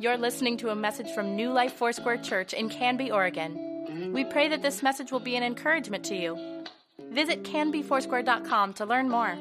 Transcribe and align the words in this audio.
You're 0.00 0.16
listening 0.16 0.56
to 0.58 0.70
a 0.70 0.74
message 0.76 1.10
from 1.10 1.34
New 1.34 1.50
Life 1.50 1.72
Foursquare 1.74 2.18
Church 2.18 2.52
in 2.52 2.68
Canby, 2.68 3.10
Oregon. 3.10 4.12
We 4.12 4.24
pray 4.24 4.48
that 4.48 4.62
this 4.62 4.82
message 4.82 5.10
will 5.10 5.18
be 5.20 5.34
an 5.34 5.42
encouragement 5.42 6.04
to 6.04 6.14
you. 6.14 6.64
Visit 7.10 7.42
canbyfoursquare.com 7.42 8.74
to 8.74 8.86
learn 8.86 9.08
more. 9.08 9.36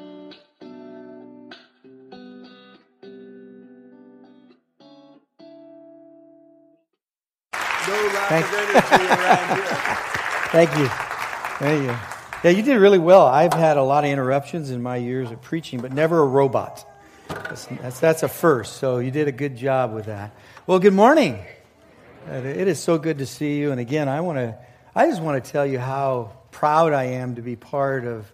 No 7.54 7.94
lack 8.14 8.30
Thank- 8.30 8.46
of 8.46 8.54
energy 8.54 9.06
around 9.08 9.58
here. 9.58 9.66
Thank 10.52 10.78
you. 10.78 10.88
Thank 11.60 11.84
you. 11.84 11.96
Yeah, 12.44 12.52
you 12.52 12.62
did 12.62 12.78
really 12.78 13.00
well. 13.00 13.26
I've 13.26 13.54
had 13.54 13.78
a 13.78 13.84
lot 13.84 14.04
of 14.06 14.10
interruptions 14.12 14.70
in 14.70 14.82
my 14.82 14.98
years 14.98 15.32
of 15.32 15.42
preaching, 15.42 15.80
but 15.82 15.92
never 15.92 16.20
a 16.20 16.26
robot. 16.26 16.86
That's, 17.50 18.00
that's, 18.02 18.24
a 18.24 18.28
first, 18.28 18.78
so 18.78 19.00
you 19.00 19.10
did 19.10 19.30
a 19.30 19.32
good 19.32 19.56
job 19.56 19.94
with 19.94 20.08
that. 20.08 20.36
Well, 20.66 20.80
good 20.80 20.94
morning. 20.94 21.40
Uh, 22.30 22.34
It 22.34 22.68
is 22.68 22.78
so 22.78 22.98
good 22.98 23.20
to 23.20 23.26
see 23.26 23.58
you. 23.58 23.72
And 23.72 23.80
again, 23.80 24.10
I 24.10 24.20
want 24.20 24.38
to, 24.38 24.58
I 24.94 25.08
just 25.08 25.22
want 25.22 25.42
to 25.42 25.52
tell 25.52 25.66
you 25.66 25.80
how 25.80 26.34
proud 26.52 26.92
I 26.92 27.06
am 27.06 27.36
to 27.36 27.42
be 27.42 27.56
part 27.56 28.04
of, 28.04 28.30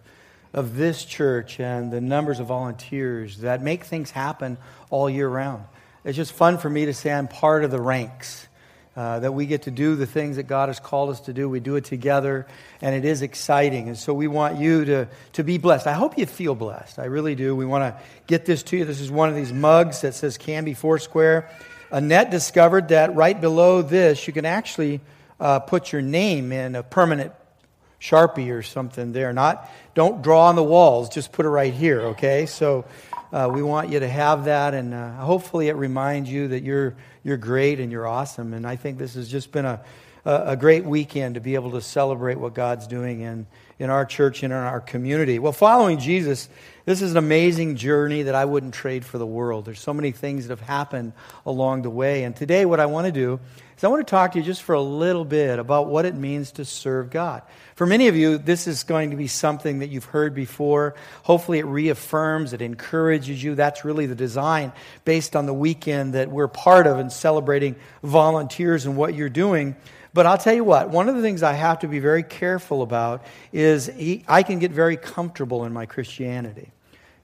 of 0.52 0.74
this 0.74 1.04
church 1.04 1.60
and 1.60 1.92
the 1.92 2.00
numbers 2.00 2.40
of 2.40 2.46
volunteers 2.48 3.38
that 3.38 3.62
make 3.62 3.84
things 3.84 4.10
happen 4.10 4.58
all 4.90 5.08
year 5.08 5.28
round. 5.28 5.62
It's 6.04 6.16
just 6.16 6.32
fun 6.32 6.58
for 6.58 6.68
me 6.68 6.86
to 6.86 6.92
say 6.92 7.12
I'm 7.12 7.28
part 7.28 7.62
of 7.62 7.70
the 7.70 7.80
ranks 7.80 8.48
uh, 8.96 9.20
that 9.20 9.32
we 9.32 9.46
get 9.46 9.62
to 9.62 9.70
do 9.70 9.96
the 9.96 10.06
things 10.06 10.36
that 10.36 10.44
God 10.44 10.68
has 10.68 10.78
called 10.78 11.10
us 11.10 11.20
to 11.22 11.32
do. 11.32 11.48
We 11.48 11.60
do 11.60 11.76
it 11.76 11.84
together, 11.84 12.46
and 12.80 12.94
it 12.94 13.04
is 13.04 13.22
exciting. 13.22 13.88
And 13.88 13.98
so 13.98 14.14
we 14.14 14.28
want 14.28 14.58
you 14.58 14.84
to, 14.84 15.08
to 15.32 15.44
be 15.44 15.58
blessed. 15.58 15.86
I 15.86 15.94
hope 15.94 16.16
you 16.16 16.26
feel 16.26 16.54
blessed. 16.54 16.98
I 16.98 17.06
really 17.06 17.34
do. 17.34 17.56
We 17.56 17.66
want 17.66 17.82
to 17.82 18.02
get 18.26 18.44
this 18.44 18.62
to 18.64 18.76
you. 18.76 18.84
This 18.84 19.00
is 19.00 19.10
one 19.10 19.28
of 19.28 19.34
these 19.34 19.52
mugs 19.52 20.02
that 20.02 20.14
says 20.14 20.38
Canby 20.38 20.74
Foursquare. 20.74 21.50
Annette 21.90 22.30
discovered 22.30 22.88
that 22.88 23.14
right 23.14 23.40
below 23.40 23.82
this, 23.82 24.26
you 24.26 24.32
can 24.32 24.44
actually 24.44 25.00
uh, 25.40 25.60
put 25.60 25.92
your 25.92 26.02
name 26.02 26.52
in 26.52 26.74
a 26.74 26.82
permanent 26.82 27.32
Sharpie 28.00 28.52
or 28.52 28.62
something 28.62 29.12
there. 29.12 29.32
Not, 29.32 29.70
don't 29.94 30.22
draw 30.22 30.48
on 30.48 30.56
the 30.56 30.62
walls, 30.62 31.08
just 31.08 31.32
put 31.32 31.46
it 31.46 31.48
right 31.48 31.72
here, 31.72 32.00
okay? 32.08 32.46
So 32.46 32.84
uh, 33.32 33.50
we 33.52 33.62
want 33.62 33.90
you 33.90 34.00
to 34.00 34.08
have 34.08 34.44
that, 34.44 34.74
and 34.74 34.92
uh, 34.94 35.16
hopefully 35.16 35.68
it 35.68 35.76
reminds 35.76 36.30
you 36.30 36.48
that 36.48 36.62
you're, 36.62 36.96
you're 37.24 37.38
great 37.38 37.80
and 37.80 37.90
you're 37.90 38.06
awesome. 38.06 38.52
And 38.52 38.66
I 38.66 38.76
think 38.76 38.98
this 38.98 39.14
has 39.14 39.28
just 39.28 39.50
been 39.50 39.64
a, 39.64 39.80
a, 40.24 40.56
great 40.56 40.84
weekend 40.84 41.34
to 41.34 41.40
be 41.40 41.54
able 41.54 41.72
to 41.72 41.80
celebrate 41.80 42.38
what 42.38 42.54
God's 42.54 42.86
doing 42.86 43.22
in, 43.22 43.46
in 43.78 43.90
our 43.90 44.04
church 44.04 44.42
and 44.42 44.52
in 44.52 44.58
our 44.58 44.80
community. 44.80 45.38
Well, 45.38 45.52
following 45.52 45.98
Jesus, 45.98 46.48
this 46.84 47.02
is 47.02 47.12
an 47.12 47.16
amazing 47.16 47.76
journey 47.76 48.22
that 48.24 48.34
I 48.34 48.44
wouldn't 48.44 48.74
trade 48.74 49.04
for 49.04 49.18
the 49.18 49.26
world. 49.26 49.64
There's 49.64 49.80
so 49.80 49.94
many 49.94 50.12
things 50.12 50.46
that 50.46 50.58
have 50.58 50.68
happened 50.68 51.14
along 51.46 51.82
the 51.82 51.90
way. 51.90 52.24
And 52.24 52.36
today, 52.36 52.66
what 52.66 52.78
I 52.78 52.86
want 52.86 53.06
to 53.06 53.12
do 53.12 53.40
is 53.76 53.84
I 53.84 53.88
want 53.88 54.06
to 54.06 54.10
talk 54.10 54.32
to 54.32 54.38
you 54.38 54.44
just 54.44 54.62
for 54.62 54.74
a 54.74 54.80
little 54.80 55.24
bit 55.24 55.58
about 55.58 55.88
what 55.88 56.04
it 56.04 56.14
means 56.14 56.52
to 56.52 56.64
serve 56.64 57.10
God. 57.10 57.42
For 57.74 57.86
many 57.86 58.08
of 58.08 58.16
you, 58.16 58.38
this 58.38 58.66
is 58.66 58.84
going 58.84 59.10
to 59.10 59.16
be 59.16 59.26
something 59.26 59.80
that 59.80 59.88
you've 59.88 60.04
heard 60.04 60.34
before. 60.34 60.94
Hopefully, 61.22 61.58
it 61.58 61.66
reaffirms, 61.66 62.52
it 62.52 62.62
encourages 62.62 63.42
you. 63.42 63.54
That's 63.54 63.84
really 63.84 64.06
the 64.06 64.14
design 64.14 64.72
based 65.04 65.34
on 65.34 65.46
the 65.46 65.54
weekend 65.54 66.14
that 66.14 66.30
we're 66.30 66.48
part 66.48 66.86
of 66.86 66.98
and 66.98 67.12
celebrating 67.12 67.76
volunteers 68.02 68.86
and 68.86 68.96
what 68.96 69.14
you're 69.14 69.28
doing. 69.28 69.76
But 70.12 70.26
I'll 70.26 70.38
tell 70.38 70.54
you 70.54 70.62
what, 70.62 70.90
one 70.90 71.08
of 71.08 71.16
the 71.16 71.22
things 71.22 71.42
I 71.42 71.54
have 71.54 71.80
to 71.80 71.88
be 71.88 71.98
very 71.98 72.22
careful 72.22 72.82
about 72.82 73.24
is 73.52 73.90
I 74.28 74.44
can 74.44 74.60
get 74.60 74.70
very 74.70 74.96
comfortable 74.96 75.64
in 75.64 75.72
my 75.72 75.86
Christianity. 75.86 76.70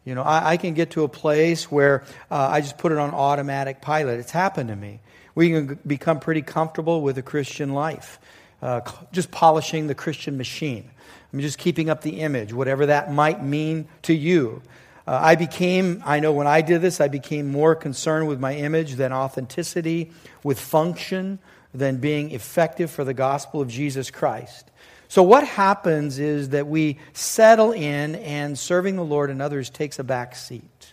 You 0.04 0.16
know, 0.16 0.22
I, 0.22 0.52
I 0.52 0.56
can 0.56 0.74
get 0.74 0.90
to 0.92 1.04
a 1.04 1.08
place 1.08 1.70
where 1.70 2.02
uh, 2.30 2.48
I 2.50 2.62
just 2.62 2.78
put 2.78 2.90
it 2.90 2.98
on 2.98 3.10
automatic 3.14 3.80
pilot. 3.80 4.18
It's 4.18 4.32
happened 4.32 4.70
to 4.70 4.76
me. 4.76 5.00
We 5.34 5.50
can 5.50 5.78
become 5.86 6.20
pretty 6.20 6.42
comfortable 6.42 7.02
with 7.02 7.16
the 7.16 7.22
Christian 7.22 7.72
life, 7.72 8.18
uh, 8.62 8.80
just 9.12 9.30
polishing 9.30 9.86
the 9.86 9.94
Christian 9.94 10.36
machine. 10.36 10.90
I'm 11.32 11.40
just 11.40 11.58
keeping 11.58 11.88
up 11.88 12.02
the 12.02 12.20
image, 12.20 12.52
whatever 12.52 12.86
that 12.86 13.12
might 13.12 13.42
mean 13.42 13.86
to 14.02 14.14
you. 14.14 14.62
Uh, 15.06 15.18
I 15.22 15.34
became, 15.34 16.02
I 16.04 16.20
know 16.20 16.32
when 16.32 16.46
I 16.46 16.60
did 16.60 16.82
this, 16.82 17.00
I 17.00 17.08
became 17.08 17.50
more 17.50 17.74
concerned 17.74 18.28
with 18.28 18.40
my 18.40 18.54
image 18.54 18.94
than 18.94 19.12
authenticity, 19.12 20.10
with 20.42 20.58
function, 20.58 21.38
than 21.72 21.98
being 21.98 22.32
effective 22.32 22.90
for 22.90 23.04
the 23.04 23.14
gospel 23.14 23.60
of 23.60 23.68
Jesus 23.68 24.10
Christ. 24.10 24.70
So, 25.08 25.22
what 25.22 25.44
happens 25.44 26.18
is 26.18 26.50
that 26.50 26.68
we 26.68 26.98
settle 27.12 27.72
in, 27.72 28.14
and 28.16 28.58
serving 28.58 28.96
the 28.96 29.04
Lord 29.04 29.30
and 29.30 29.42
others 29.42 29.68
takes 29.68 29.98
a 29.98 30.04
back 30.04 30.36
seat 30.36 30.92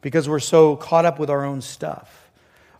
because 0.00 0.28
we're 0.28 0.38
so 0.40 0.76
caught 0.76 1.04
up 1.04 1.18
with 1.18 1.28
our 1.28 1.44
own 1.44 1.60
stuff. 1.60 2.29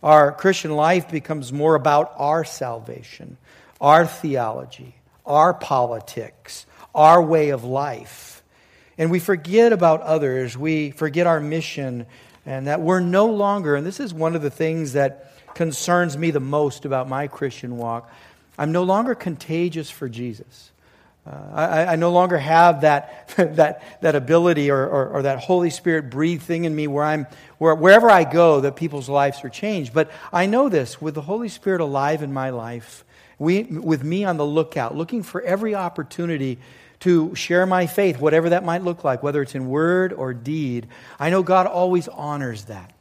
Our 0.03 0.31
Christian 0.31 0.71
life 0.71 1.11
becomes 1.11 1.53
more 1.53 1.75
about 1.75 2.13
our 2.17 2.43
salvation, 2.43 3.37
our 3.79 4.05
theology, 4.07 4.95
our 5.25 5.53
politics, 5.53 6.65
our 6.95 7.21
way 7.21 7.49
of 7.49 7.63
life. 7.63 8.43
And 8.97 9.11
we 9.11 9.19
forget 9.19 9.73
about 9.73 10.01
others. 10.01 10.57
We 10.57 10.91
forget 10.91 11.27
our 11.27 11.39
mission, 11.39 12.07
and 12.45 12.67
that 12.67 12.81
we're 12.81 12.99
no 12.99 13.27
longer, 13.27 13.75
and 13.75 13.85
this 13.85 13.99
is 13.99 14.13
one 14.13 14.35
of 14.35 14.41
the 14.41 14.49
things 14.49 14.93
that 14.93 15.31
concerns 15.53 16.17
me 16.17 16.31
the 16.31 16.39
most 16.39 16.85
about 16.85 17.07
my 17.07 17.27
Christian 17.27 17.77
walk. 17.77 18.11
I'm 18.57 18.71
no 18.71 18.83
longer 18.83 19.15
contagious 19.15 19.89
for 19.89 20.09
Jesus. 20.09 20.70
Uh, 21.31 21.53
I, 21.53 21.85
I, 21.93 21.95
no 21.95 22.11
longer 22.11 22.37
have 22.37 22.81
that, 22.81 23.29
that, 23.37 24.01
that 24.01 24.15
ability 24.15 24.69
or, 24.69 24.85
or, 24.85 25.07
or, 25.09 25.21
that 25.21 25.39
Holy 25.39 25.69
Spirit 25.69 26.09
breathed 26.09 26.43
thing 26.43 26.65
in 26.65 26.75
me 26.75 26.87
where 26.87 27.05
I'm, 27.05 27.25
where, 27.57 27.73
wherever 27.73 28.09
I 28.09 28.25
go, 28.25 28.59
that 28.61 28.75
people's 28.75 29.07
lives 29.07 29.41
are 29.45 29.49
changed. 29.49 29.93
But 29.93 30.11
I 30.33 30.45
know 30.45 30.67
this 30.67 31.01
with 31.01 31.15
the 31.15 31.21
Holy 31.21 31.47
Spirit 31.47 31.79
alive 31.79 32.21
in 32.21 32.33
my 32.33 32.49
life, 32.49 33.05
we, 33.39 33.63
with 33.63 34.03
me 34.03 34.25
on 34.25 34.35
the 34.35 34.45
lookout, 34.45 34.95
looking 34.95 35.23
for 35.23 35.41
every 35.41 35.73
opportunity 35.73 36.59
to 36.99 37.33
share 37.33 37.65
my 37.65 37.87
faith, 37.87 38.19
whatever 38.19 38.49
that 38.49 38.65
might 38.65 38.83
look 38.83 39.05
like, 39.05 39.23
whether 39.23 39.41
it's 39.41 39.55
in 39.55 39.67
word 39.67 40.11
or 40.11 40.33
deed. 40.33 40.87
I 41.17 41.29
know 41.29 41.43
God 41.43 41.65
always 41.65 42.09
honors 42.09 42.65
that. 42.65 42.93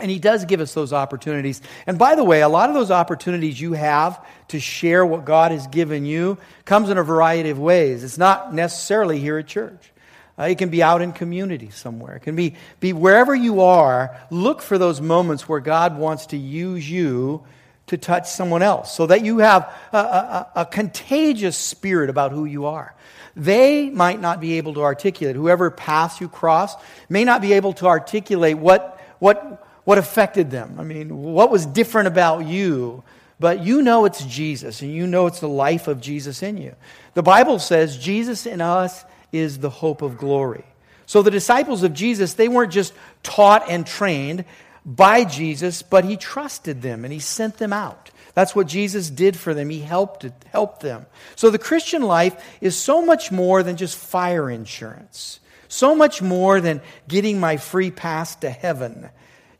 And 0.00 0.10
he 0.10 0.18
does 0.18 0.44
give 0.44 0.60
us 0.60 0.74
those 0.74 0.92
opportunities. 0.92 1.60
And 1.86 1.98
by 1.98 2.14
the 2.14 2.24
way, 2.24 2.42
a 2.42 2.48
lot 2.48 2.68
of 2.68 2.74
those 2.74 2.90
opportunities 2.90 3.60
you 3.60 3.74
have 3.74 4.24
to 4.48 4.60
share 4.60 5.04
what 5.04 5.24
God 5.24 5.52
has 5.52 5.66
given 5.66 6.04
you 6.04 6.38
comes 6.64 6.90
in 6.90 6.98
a 6.98 7.02
variety 7.02 7.50
of 7.50 7.58
ways. 7.58 8.02
It's 8.04 8.18
not 8.18 8.54
necessarily 8.54 9.18
here 9.18 9.38
at 9.38 9.46
church. 9.46 9.92
Uh, 10.38 10.44
it 10.44 10.58
can 10.58 10.70
be 10.70 10.82
out 10.82 11.02
in 11.02 11.12
community 11.12 11.70
somewhere. 11.70 12.16
It 12.16 12.20
can 12.20 12.34
be, 12.34 12.56
be 12.80 12.92
wherever 12.92 13.34
you 13.34 13.60
are. 13.60 14.16
Look 14.30 14.62
for 14.62 14.78
those 14.78 15.00
moments 15.00 15.48
where 15.48 15.60
God 15.60 15.98
wants 15.98 16.26
to 16.26 16.36
use 16.36 16.90
you 16.90 17.44
to 17.88 17.98
touch 17.98 18.30
someone 18.30 18.62
else 18.62 18.94
so 18.94 19.06
that 19.06 19.22
you 19.22 19.38
have 19.38 19.70
a, 19.92 19.98
a, 19.98 20.50
a 20.56 20.64
contagious 20.66 21.56
spirit 21.56 22.08
about 22.08 22.32
who 22.32 22.44
you 22.44 22.66
are. 22.66 22.94
They 23.36 23.90
might 23.90 24.20
not 24.20 24.40
be 24.40 24.54
able 24.54 24.74
to 24.74 24.82
articulate. 24.82 25.36
Whoever 25.36 25.70
path 25.70 26.20
you 26.20 26.28
cross 26.28 26.74
may 27.08 27.24
not 27.24 27.42
be 27.42 27.52
able 27.52 27.74
to 27.74 27.86
articulate 27.86 28.58
what, 28.58 29.00
what, 29.18 29.66
what 29.84 29.98
affected 29.98 30.50
them. 30.50 30.76
I 30.78 30.84
mean, 30.84 31.16
what 31.16 31.50
was 31.50 31.66
different 31.66 32.08
about 32.08 32.46
you? 32.46 33.02
But 33.38 33.60
you 33.60 33.80
know 33.80 34.04
it's 34.04 34.22
Jesus, 34.24 34.82
and 34.82 34.92
you 34.92 35.06
know 35.06 35.26
it's 35.26 35.40
the 35.40 35.48
life 35.48 35.88
of 35.88 36.00
Jesus 36.00 36.42
in 36.42 36.58
you. 36.58 36.76
The 37.14 37.22
Bible 37.22 37.58
says 37.58 37.96
Jesus 37.96 38.44
in 38.44 38.60
us 38.60 39.04
is 39.32 39.58
the 39.58 39.70
hope 39.70 40.02
of 40.02 40.18
glory. 40.18 40.64
So 41.06 41.22
the 41.22 41.30
disciples 41.30 41.82
of 41.82 41.94
Jesus, 41.94 42.34
they 42.34 42.48
weren't 42.48 42.72
just 42.72 42.92
taught 43.22 43.68
and 43.68 43.86
trained 43.86 44.44
by 44.84 45.24
Jesus, 45.24 45.82
but 45.82 46.04
he 46.04 46.16
trusted 46.16 46.82
them 46.82 47.04
and 47.04 47.12
he 47.12 47.18
sent 47.18 47.56
them 47.56 47.72
out. 47.72 48.10
That's 48.34 48.54
what 48.54 48.68
Jesus 48.68 49.10
did 49.10 49.36
for 49.36 49.54
them. 49.54 49.70
He 49.70 49.80
helped, 49.80 50.24
helped 50.52 50.80
them. 50.80 51.06
So 51.34 51.50
the 51.50 51.58
Christian 51.58 52.02
life 52.02 52.58
is 52.60 52.76
so 52.76 53.04
much 53.04 53.32
more 53.32 53.62
than 53.62 53.76
just 53.76 53.96
fire 53.96 54.48
insurance, 54.50 55.40
so 55.68 55.94
much 55.94 56.22
more 56.22 56.60
than 56.60 56.80
getting 57.08 57.40
my 57.40 57.56
free 57.56 57.90
pass 57.90 58.36
to 58.36 58.50
heaven. 58.50 59.10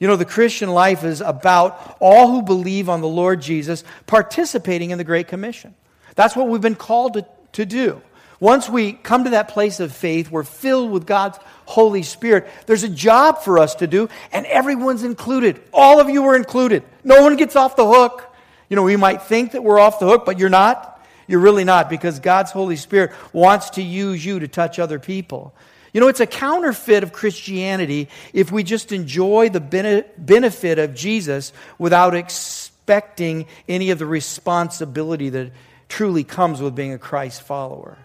You 0.00 0.08
know, 0.08 0.16
the 0.16 0.24
Christian 0.24 0.70
life 0.70 1.04
is 1.04 1.20
about 1.20 1.96
all 2.00 2.32
who 2.32 2.42
believe 2.42 2.88
on 2.88 3.02
the 3.02 3.08
Lord 3.08 3.40
Jesus 3.40 3.84
participating 4.06 4.90
in 4.90 4.98
the 4.98 5.04
Great 5.04 5.28
Commission. 5.28 5.74
That's 6.16 6.34
what 6.34 6.48
we've 6.48 6.60
been 6.60 6.74
called 6.74 7.14
to, 7.14 7.26
to 7.52 7.66
do. 7.66 8.02
Once 8.40 8.70
we 8.70 8.94
come 8.94 9.24
to 9.24 9.30
that 9.30 9.48
place 9.48 9.78
of 9.78 9.92
faith, 9.92 10.30
we're 10.30 10.42
filled 10.42 10.90
with 10.90 11.06
God's 11.06 11.38
Holy 11.66 12.02
Spirit. 12.02 12.48
There's 12.64 12.82
a 12.82 12.88
job 12.88 13.42
for 13.42 13.58
us 13.58 13.74
to 13.76 13.86
do, 13.86 14.08
and 14.32 14.46
everyone's 14.46 15.04
included. 15.04 15.60
All 15.70 16.00
of 16.00 16.08
you 16.08 16.24
are 16.24 16.34
included. 16.34 16.82
No 17.04 17.22
one 17.22 17.36
gets 17.36 17.54
off 17.54 17.76
the 17.76 17.86
hook. 17.86 18.26
You 18.70 18.76
know, 18.76 18.82
we 18.82 18.96
might 18.96 19.22
think 19.22 19.52
that 19.52 19.62
we're 19.62 19.78
off 19.78 19.98
the 19.98 20.06
hook, 20.06 20.24
but 20.24 20.38
you're 20.38 20.48
not. 20.48 21.04
You're 21.26 21.40
really 21.40 21.64
not 21.64 21.90
because 21.90 22.18
God's 22.18 22.50
Holy 22.50 22.76
Spirit 22.76 23.12
wants 23.34 23.70
to 23.70 23.82
use 23.82 24.24
you 24.24 24.40
to 24.40 24.48
touch 24.48 24.78
other 24.78 24.98
people. 24.98 25.54
You 25.92 26.00
know, 26.00 26.08
it's 26.08 26.20
a 26.20 26.26
counterfeit 26.26 27.02
of 27.02 27.12
Christianity 27.12 28.08
if 28.32 28.52
we 28.52 28.62
just 28.62 28.92
enjoy 28.92 29.48
the 29.48 29.60
benefit 29.60 30.78
of 30.78 30.94
Jesus 30.94 31.52
without 31.78 32.14
expecting 32.14 33.46
any 33.68 33.90
of 33.90 33.98
the 33.98 34.06
responsibility 34.06 35.30
that 35.30 35.52
truly 35.88 36.22
comes 36.22 36.60
with 36.60 36.74
being 36.74 36.92
a 36.92 36.98
Christ 36.98 37.42
follower. 37.42 37.98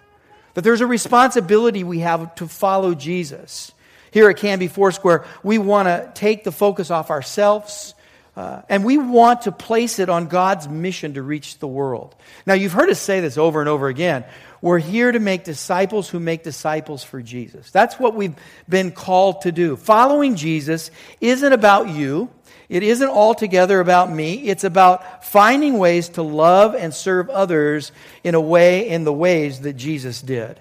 That 0.55 0.63
there's 0.63 0.81
a 0.81 0.87
responsibility 0.87 1.83
we 1.83 1.99
have 1.99 2.33
to 2.35 2.47
follow 2.47 2.95
Jesus. 2.95 3.71
Here 4.11 4.29
at 4.29 4.37
Canby 4.37 4.67
Foursquare, 4.67 5.25
we 5.43 5.57
want 5.57 5.87
to 5.87 6.09
take 6.15 6.43
the 6.43 6.51
focus 6.51 6.89
off 6.89 7.11
ourselves, 7.11 7.93
Uh, 8.35 8.61
and 8.67 8.83
we 8.83 8.97
want 8.97 9.43
to 9.43 9.51
place 9.51 9.97
it 9.99 10.09
on 10.09 10.27
God's 10.27 10.67
mission 10.67 11.13
to 11.13 11.21
reach 11.21 11.59
the 11.59 11.67
world. 11.67 12.15
Now, 12.45 12.53
you've 12.53 12.73
heard 12.73 12.89
us 12.89 12.99
say 12.99 13.21
this 13.21 13.37
over 13.37 13.61
and 13.61 13.69
over 13.69 13.87
again. 13.87 14.25
We're 14.61 14.79
here 14.79 15.11
to 15.11 15.19
make 15.19 15.43
disciples 15.43 16.09
who 16.09 16.19
make 16.19 16.43
disciples 16.43 17.03
for 17.03 17.21
Jesus. 17.21 17.71
That's 17.71 17.97
what 17.97 18.13
we've 18.13 18.35
been 18.67 18.91
called 18.91 19.41
to 19.41 19.51
do. 19.51 19.77
Following 19.77 20.35
Jesus 20.35 20.91
isn't 21.21 21.53
about 21.53 21.89
you. 21.89 22.29
It 22.67 22.83
isn't 22.83 23.07
altogether 23.07 23.79
about 23.79 24.11
me. 24.11 24.47
It's 24.47 24.63
about 24.63 25.23
finding 25.23 25.77
ways 25.77 26.09
to 26.09 26.23
love 26.23 26.73
and 26.75 26.93
serve 26.93 27.29
others 27.29 27.91
in 28.23 28.35
a 28.35 28.41
way, 28.41 28.89
in 28.89 29.03
the 29.03 29.13
ways 29.13 29.61
that 29.61 29.73
Jesus 29.73 30.21
did. 30.21 30.59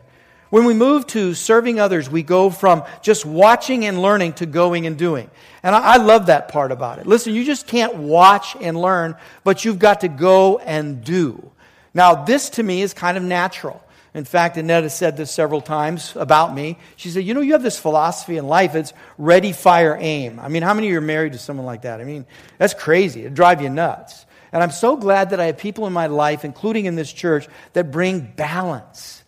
When 0.54 0.66
we 0.66 0.74
move 0.74 1.08
to 1.08 1.34
serving 1.34 1.80
others, 1.80 2.08
we 2.08 2.22
go 2.22 2.48
from 2.48 2.84
just 3.02 3.26
watching 3.26 3.86
and 3.86 4.00
learning 4.00 4.34
to 4.34 4.46
going 4.46 4.86
and 4.86 4.96
doing. 4.96 5.28
And 5.64 5.74
I, 5.74 5.94
I, 5.94 5.96
love 5.96 6.26
that 6.26 6.46
part 6.46 6.70
about 6.70 7.00
it. 7.00 7.08
Listen, 7.08 7.34
you 7.34 7.44
just 7.44 7.66
can't 7.66 7.96
watch 7.96 8.54
and 8.60 8.80
learn, 8.80 9.16
but 9.42 9.64
you've 9.64 9.80
got 9.80 10.02
to 10.02 10.08
go 10.08 10.58
and 10.58 11.02
do. 11.02 11.50
Now, 11.92 12.22
this 12.22 12.50
to 12.50 12.62
me 12.62 12.82
is 12.82 12.94
kind 12.94 13.16
of 13.16 13.24
natural. 13.24 13.84
In 14.14 14.24
fact, 14.24 14.56
Annette 14.56 14.84
has 14.84 14.96
said 14.96 15.16
this 15.16 15.32
several 15.32 15.60
times 15.60 16.14
about 16.14 16.54
me. 16.54 16.78
She 16.94 17.10
said, 17.10 17.24
You 17.24 17.34
know, 17.34 17.40
you 17.40 17.54
have 17.54 17.64
this 17.64 17.80
philosophy 17.80 18.36
in 18.36 18.46
life. 18.46 18.76
It's 18.76 18.92
ready, 19.18 19.50
fire, 19.50 19.98
aim. 20.00 20.38
I 20.38 20.46
mean, 20.46 20.62
how 20.62 20.72
many 20.72 20.86
of 20.86 20.92
you 20.92 20.98
are 20.98 21.00
married 21.00 21.32
to 21.32 21.38
someone 21.40 21.66
like 21.66 21.82
that? 21.82 22.00
I 22.00 22.04
mean, 22.04 22.26
that's 22.58 22.74
crazy. 22.74 23.22
It'd 23.22 23.34
drive 23.34 23.60
you 23.60 23.70
nuts. 23.70 24.24
And 24.52 24.62
I'm 24.62 24.70
so 24.70 24.96
glad 24.96 25.30
that 25.30 25.40
I 25.40 25.46
have 25.46 25.58
people 25.58 25.88
in 25.88 25.92
my 25.92 26.06
life, 26.06 26.44
including 26.44 26.84
in 26.84 26.94
this 26.94 27.12
church, 27.12 27.48
that 27.72 27.90
bring 27.90 28.20
balance. 28.20 29.23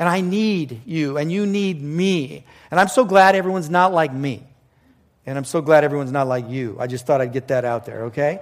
And 0.00 0.08
I 0.08 0.22
need 0.22 0.80
you, 0.86 1.18
and 1.18 1.30
you 1.30 1.44
need 1.44 1.80
me. 1.80 2.44
And 2.70 2.80
I'm 2.80 2.88
so 2.88 3.04
glad 3.04 3.36
everyone's 3.36 3.68
not 3.68 3.92
like 3.92 4.12
me. 4.12 4.42
And 5.26 5.36
I'm 5.36 5.44
so 5.44 5.60
glad 5.60 5.84
everyone's 5.84 6.10
not 6.10 6.26
like 6.26 6.48
you. 6.48 6.76
I 6.80 6.86
just 6.86 7.06
thought 7.06 7.20
I'd 7.20 7.34
get 7.34 7.48
that 7.48 7.66
out 7.66 7.84
there, 7.84 8.04
okay? 8.06 8.40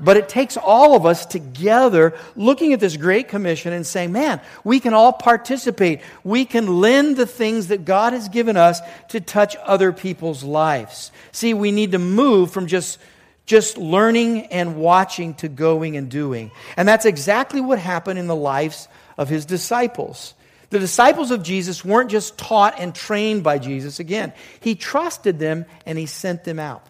But 0.00 0.16
it 0.16 0.28
takes 0.28 0.56
all 0.56 0.96
of 0.96 1.06
us 1.06 1.26
together 1.26 2.14
looking 2.34 2.72
at 2.72 2.80
this 2.80 2.96
Great 2.96 3.28
Commission 3.28 3.72
and 3.72 3.86
saying, 3.86 4.10
man, 4.10 4.40
we 4.64 4.80
can 4.80 4.92
all 4.92 5.12
participate. 5.12 6.00
We 6.24 6.44
can 6.44 6.80
lend 6.80 7.16
the 7.16 7.26
things 7.26 7.68
that 7.68 7.84
God 7.84 8.12
has 8.12 8.28
given 8.28 8.56
us 8.56 8.80
to 9.10 9.20
touch 9.20 9.54
other 9.64 9.92
people's 9.92 10.42
lives. 10.42 11.12
See, 11.32 11.54
we 11.54 11.70
need 11.70 11.92
to 11.92 11.98
move 11.98 12.50
from 12.50 12.66
just 12.66 12.98
just 13.46 13.78
learning 13.78 14.46
and 14.46 14.76
watching 14.76 15.34
to 15.34 15.48
going 15.48 15.96
and 15.96 16.08
doing. 16.08 16.52
And 16.76 16.86
that's 16.86 17.04
exactly 17.04 17.60
what 17.60 17.80
happened 17.80 18.16
in 18.16 18.28
the 18.28 18.36
lives 18.36 18.86
of 19.18 19.28
his 19.28 19.44
disciples. 19.44 20.34
The 20.70 20.78
disciples 20.78 21.32
of 21.32 21.42
Jesus 21.42 21.84
weren't 21.84 22.10
just 22.10 22.38
taught 22.38 22.78
and 22.78 22.94
trained 22.94 23.42
by 23.42 23.58
Jesus. 23.58 23.98
Again, 24.00 24.32
he 24.60 24.76
trusted 24.76 25.38
them 25.38 25.66
and 25.84 25.98
he 25.98 26.06
sent 26.06 26.44
them 26.44 26.58
out. 26.58 26.86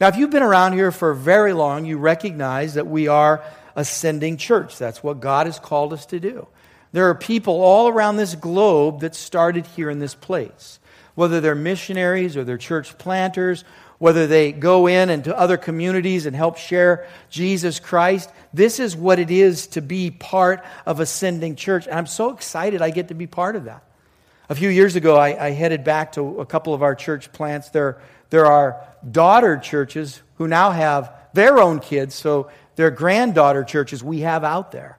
Now, 0.00 0.08
if 0.08 0.16
you've 0.16 0.30
been 0.30 0.42
around 0.42 0.74
here 0.74 0.92
for 0.92 1.14
very 1.14 1.54
long, 1.54 1.86
you 1.86 1.96
recognize 1.96 2.74
that 2.74 2.86
we 2.86 3.08
are 3.08 3.42
ascending 3.74 4.36
church. 4.36 4.78
That's 4.78 5.02
what 5.02 5.20
God 5.20 5.46
has 5.46 5.58
called 5.58 5.94
us 5.94 6.04
to 6.06 6.20
do. 6.20 6.46
There 6.92 7.08
are 7.08 7.14
people 7.14 7.54
all 7.62 7.88
around 7.88 8.16
this 8.16 8.34
globe 8.34 9.00
that 9.00 9.14
started 9.14 9.66
here 9.66 9.88
in 9.88 9.98
this 9.98 10.14
place. 10.14 10.78
Whether 11.14 11.40
they're 11.40 11.54
missionaries 11.54 12.36
or 12.36 12.44
they're 12.44 12.58
church 12.58 12.98
planters, 12.98 13.64
whether 13.98 14.26
they 14.26 14.52
go 14.52 14.86
in 14.86 15.10
into 15.10 15.36
other 15.36 15.56
communities 15.56 16.26
and 16.26 16.36
help 16.36 16.58
share 16.58 17.06
Jesus 17.30 17.80
Christ, 17.80 18.30
this 18.52 18.78
is 18.78 18.96
what 18.96 19.18
it 19.18 19.30
is 19.30 19.66
to 19.68 19.80
be 19.80 20.10
part 20.10 20.64
of 20.84 21.00
ascending 21.00 21.56
church. 21.56 21.86
And 21.86 21.94
I'm 21.94 22.06
so 22.06 22.30
excited 22.30 22.82
I 22.82 22.90
get 22.90 23.08
to 23.08 23.14
be 23.14 23.26
part 23.26 23.56
of 23.56 23.64
that. 23.64 23.82
A 24.48 24.54
few 24.54 24.68
years 24.68 24.94
ago, 24.96 25.16
I, 25.16 25.46
I 25.46 25.50
headed 25.50 25.82
back 25.82 26.12
to 26.12 26.40
a 26.40 26.46
couple 26.46 26.72
of 26.72 26.82
our 26.82 26.94
church 26.94 27.32
plants. 27.32 27.70
There, 27.70 28.00
there 28.30 28.46
are 28.46 28.80
daughter 29.10 29.56
churches 29.56 30.22
who 30.36 30.46
now 30.46 30.70
have 30.70 31.12
their 31.32 31.58
own 31.58 31.80
kids, 31.80 32.14
so 32.14 32.50
they're 32.76 32.90
granddaughter 32.90 33.64
churches 33.64 34.04
we 34.04 34.20
have 34.20 34.44
out 34.44 34.72
there. 34.72 34.98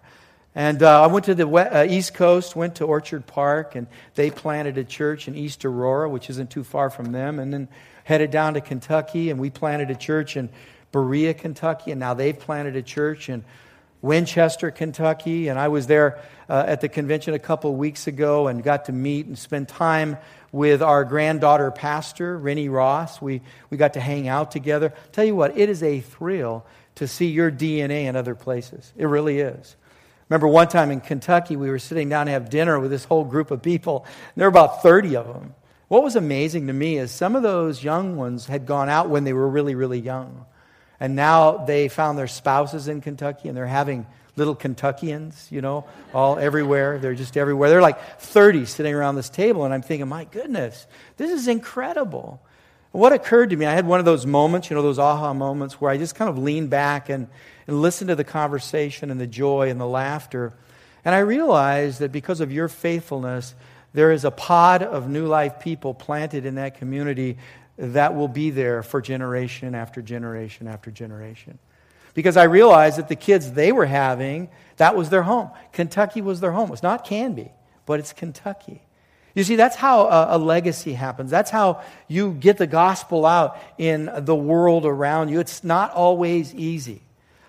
And 0.53 0.81
uh, 0.81 1.03
I 1.03 1.07
went 1.07 1.25
to 1.25 1.35
the 1.35 1.47
uh, 1.47 1.85
East 1.87 2.15
Coast, 2.15 2.55
went 2.55 2.75
to 2.77 2.85
Orchard 2.85 3.27
Park, 3.27 3.75
and 3.75 3.85
they 4.15 4.31
planted 4.31 4.77
a 4.79 4.83
church 4.83 5.27
in 5.27 5.35
East 5.35 5.63
Aurora, 5.63 6.09
which 6.09 6.31
isn't 6.31 6.49
too 6.49 6.63
far 6.63 6.89
from 6.89 7.11
them, 7.11 7.37
and 7.37 7.53
then 7.53 7.67
headed 8.07 8.31
down 8.31 8.53
to 8.53 8.61
Kentucky, 8.61 9.29
and 9.29 9.37
we 9.37 9.49
planted 9.49 9.91
a 9.91 9.95
church 9.95 10.37
in 10.37 10.47
Berea, 10.93 11.33
Kentucky, 11.33 11.91
and 11.91 11.99
now 11.99 12.13
they've 12.13 12.39
planted 12.39 12.77
a 12.77 12.81
church 12.81 13.27
in 13.27 13.43
Winchester, 14.01 14.71
Kentucky. 14.71 15.49
And 15.49 15.59
I 15.59 15.67
was 15.67 15.87
there 15.87 16.21
uh, 16.47 16.63
at 16.65 16.79
the 16.79 16.87
convention 16.87 17.33
a 17.33 17.39
couple 17.39 17.75
weeks 17.75 18.07
ago 18.07 18.47
and 18.47 18.63
got 18.63 18.85
to 18.85 18.93
meet 18.93 19.25
and 19.25 19.37
spend 19.37 19.67
time 19.67 20.15
with 20.53 20.81
our 20.81 21.03
granddaughter 21.03 21.69
pastor, 21.69 22.37
Rennie 22.37 22.69
Ross. 22.69 23.21
We, 23.21 23.41
we 23.69 23.75
got 23.75 23.95
to 23.95 23.99
hang 23.99 24.29
out 24.29 24.51
together. 24.51 24.93
Tell 25.11 25.25
you 25.25 25.35
what, 25.35 25.57
it 25.57 25.67
is 25.67 25.83
a 25.83 25.99
thrill 25.99 26.65
to 26.95 27.09
see 27.09 27.27
your 27.27 27.51
DNA 27.51 28.05
in 28.05 28.15
other 28.15 28.35
places. 28.35 28.93
It 28.95 29.07
really 29.07 29.39
is. 29.39 29.75
Remember 30.29 30.47
one 30.47 30.69
time 30.69 30.91
in 30.91 31.01
Kentucky, 31.01 31.57
we 31.57 31.69
were 31.69 31.77
sitting 31.77 32.07
down 32.07 32.27
to 32.27 32.31
have 32.31 32.49
dinner 32.49 32.79
with 32.79 32.89
this 32.89 33.03
whole 33.03 33.25
group 33.25 33.51
of 33.51 33.61
people. 33.61 34.05
There 34.37 34.45
were 34.45 34.57
about 34.57 34.81
30 34.81 35.17
of 35.17 35.27
them. 35.27 35.53
What 35.87 36.03
was 36.03 36.15
amazing 36.15 36.67
to 36.67 36.73
me 36.73 36.97
is 36.97 37.11
some 37.11 37.35
of 37.35 37.43
those 37.43 37.83
young 37.83 38.17
ones 38.17 38.45
had 38.45 38.65
gone 38.65 38.89
out 38.89 39.09
when 39.09 39.23
they 39.23 39.33
were 39.33 39.47
really, 39.47 39.75
really 39.75 39.99
young. 39.99 40.45
And 40.99 41.15
now 41.15 41.65
they 41.65 41.87
found 41.87 42.17
their 42.17 42.27
spouses 42.27 42.87
in 42.87 43.01
Kentucky 43.01 43.47
and 43.47 43.57
they're 43.57 43.67
having 43.67 44.05
little 44.37 44.55
Kentuckians, 44.55 45.51
you 45.51 45.61
know, 45.61 45.85
all 46.13 46.37
everywhere. 46.37 46.99
They're 46.99 47.15
just 47.15 47.35
everywhere. 47.35 47.69
They're 47.69 47.81
like 47.81 48.19
30 48.19 48.65
sitting 48.65 48.93
around 48.93 49.15
this 49.15 49.29
table, 49.29 49.65
and 49.65 49.73
I'm 49.73 49.81
thinking, 49.81 50.07
my 50.07 50.25
goodness, 50.25 50.87
this 51.17 51.31
is 51.31 51.47
incredible. 51.47 52.39
What 52.91 53.13
occurred 53.13 53.49
to 53.49 53.55
me, 53.55 53.65
I 53.65 53.73
had 53.73 53.85
one 53.85 53.99
of 53.99 54.05
those 54.05 54.25
moments, 54.25 54.69
you 54.69 54.75
know, 54.75 54.81
those 54.81 54.99
aha 54.99 55.33
moments 55.33 55.81
where 55.81 55.91
I 55.91 55.97
just 55.97 56.15
kind 56.15 56.29
of 56.29 56.37
leaned 56.37 56.69
back 56.69 57.09
and, 57.09 57.27
and 57.65 57.81
listened 57.81 58.09
to 58.09 58.15
the 58.15 58.23
conversation 58.23 59.11
and 59.11 59.19
the 59.19 59.27
joy 59.27 59.69
and 59.69 59.81
the 59.81 59.87
laughter. 59.87 60.53
And 61.03 61.13
I 61.13 61.19
realized 61.19 61.99
that 61.99 62.11
because 62.11 62.39
of 62.39 62.51
your 62.51 62.67
faithfulness, 62.67 63.55
there 63.97 64.11
is 64.11 64.25
a 64.25 64.29
pod 64.29 64.83
of 64.83 65.09
new 65.09 65.25
life 65.25 65.59
people 65.59 65.95
planted 65.95 66.45
in 66.45 66.53
that 66.53 66.77
community 66.77 67.35
that 67.77 68.15
will 68.15 68.27
be 68.27 68.51
there 68.51 68.83
for 68.83 69.01
generation 69.01 69.73
after 69.73 70.03
generation 70.03 70.67
after 70.67 70.91
generation 70.91 71.57
because 72.13 72.37
I 72.37 72.43
realized 72.43 72.99
that 72.99 73.07
the 73.07 73.15
kids 73.15 73.53
they 73.53 73.71
were 73.71 73.87
having, 73.87 74.49
that 74.75 74.95
was 74.95 75.09
their 75.09 75.23
home. 75.23 75.49
Kentucky 75.71 76.21
was 76.21 76.41
their 76.41 76.51
home. 76.51 76.71
It's 76.71 76.83
not 76.83 77.05
Canby, 77.05 77.51
but 77.87 77.99
it's 77.99 78.13
Kentucky. 78.13 78.83
You 79.33 79.43
see, 79.43 79.55
that's 79.55 79.75
how 79.75 80.07
a, 80.07 80.35
a, 80.35 80.37
legacy 80.37 80.93
happens. 80.93 81.31
That's 81.31 81.49
how 81.49 81.81
you 82.07 82.33
get 82.33 82.57
the 82.57 82.67
gospel 82.67 83.25
out 83.25 83.57
in 83.79 84.11
the 84.15 84.35
world 84.35 84.85
around 84.85 85.29
you. 85.29 85.39
It's 85.39 85.63
not 85.63 85.91
always 85.91 86.53
easy, 86.53 87.01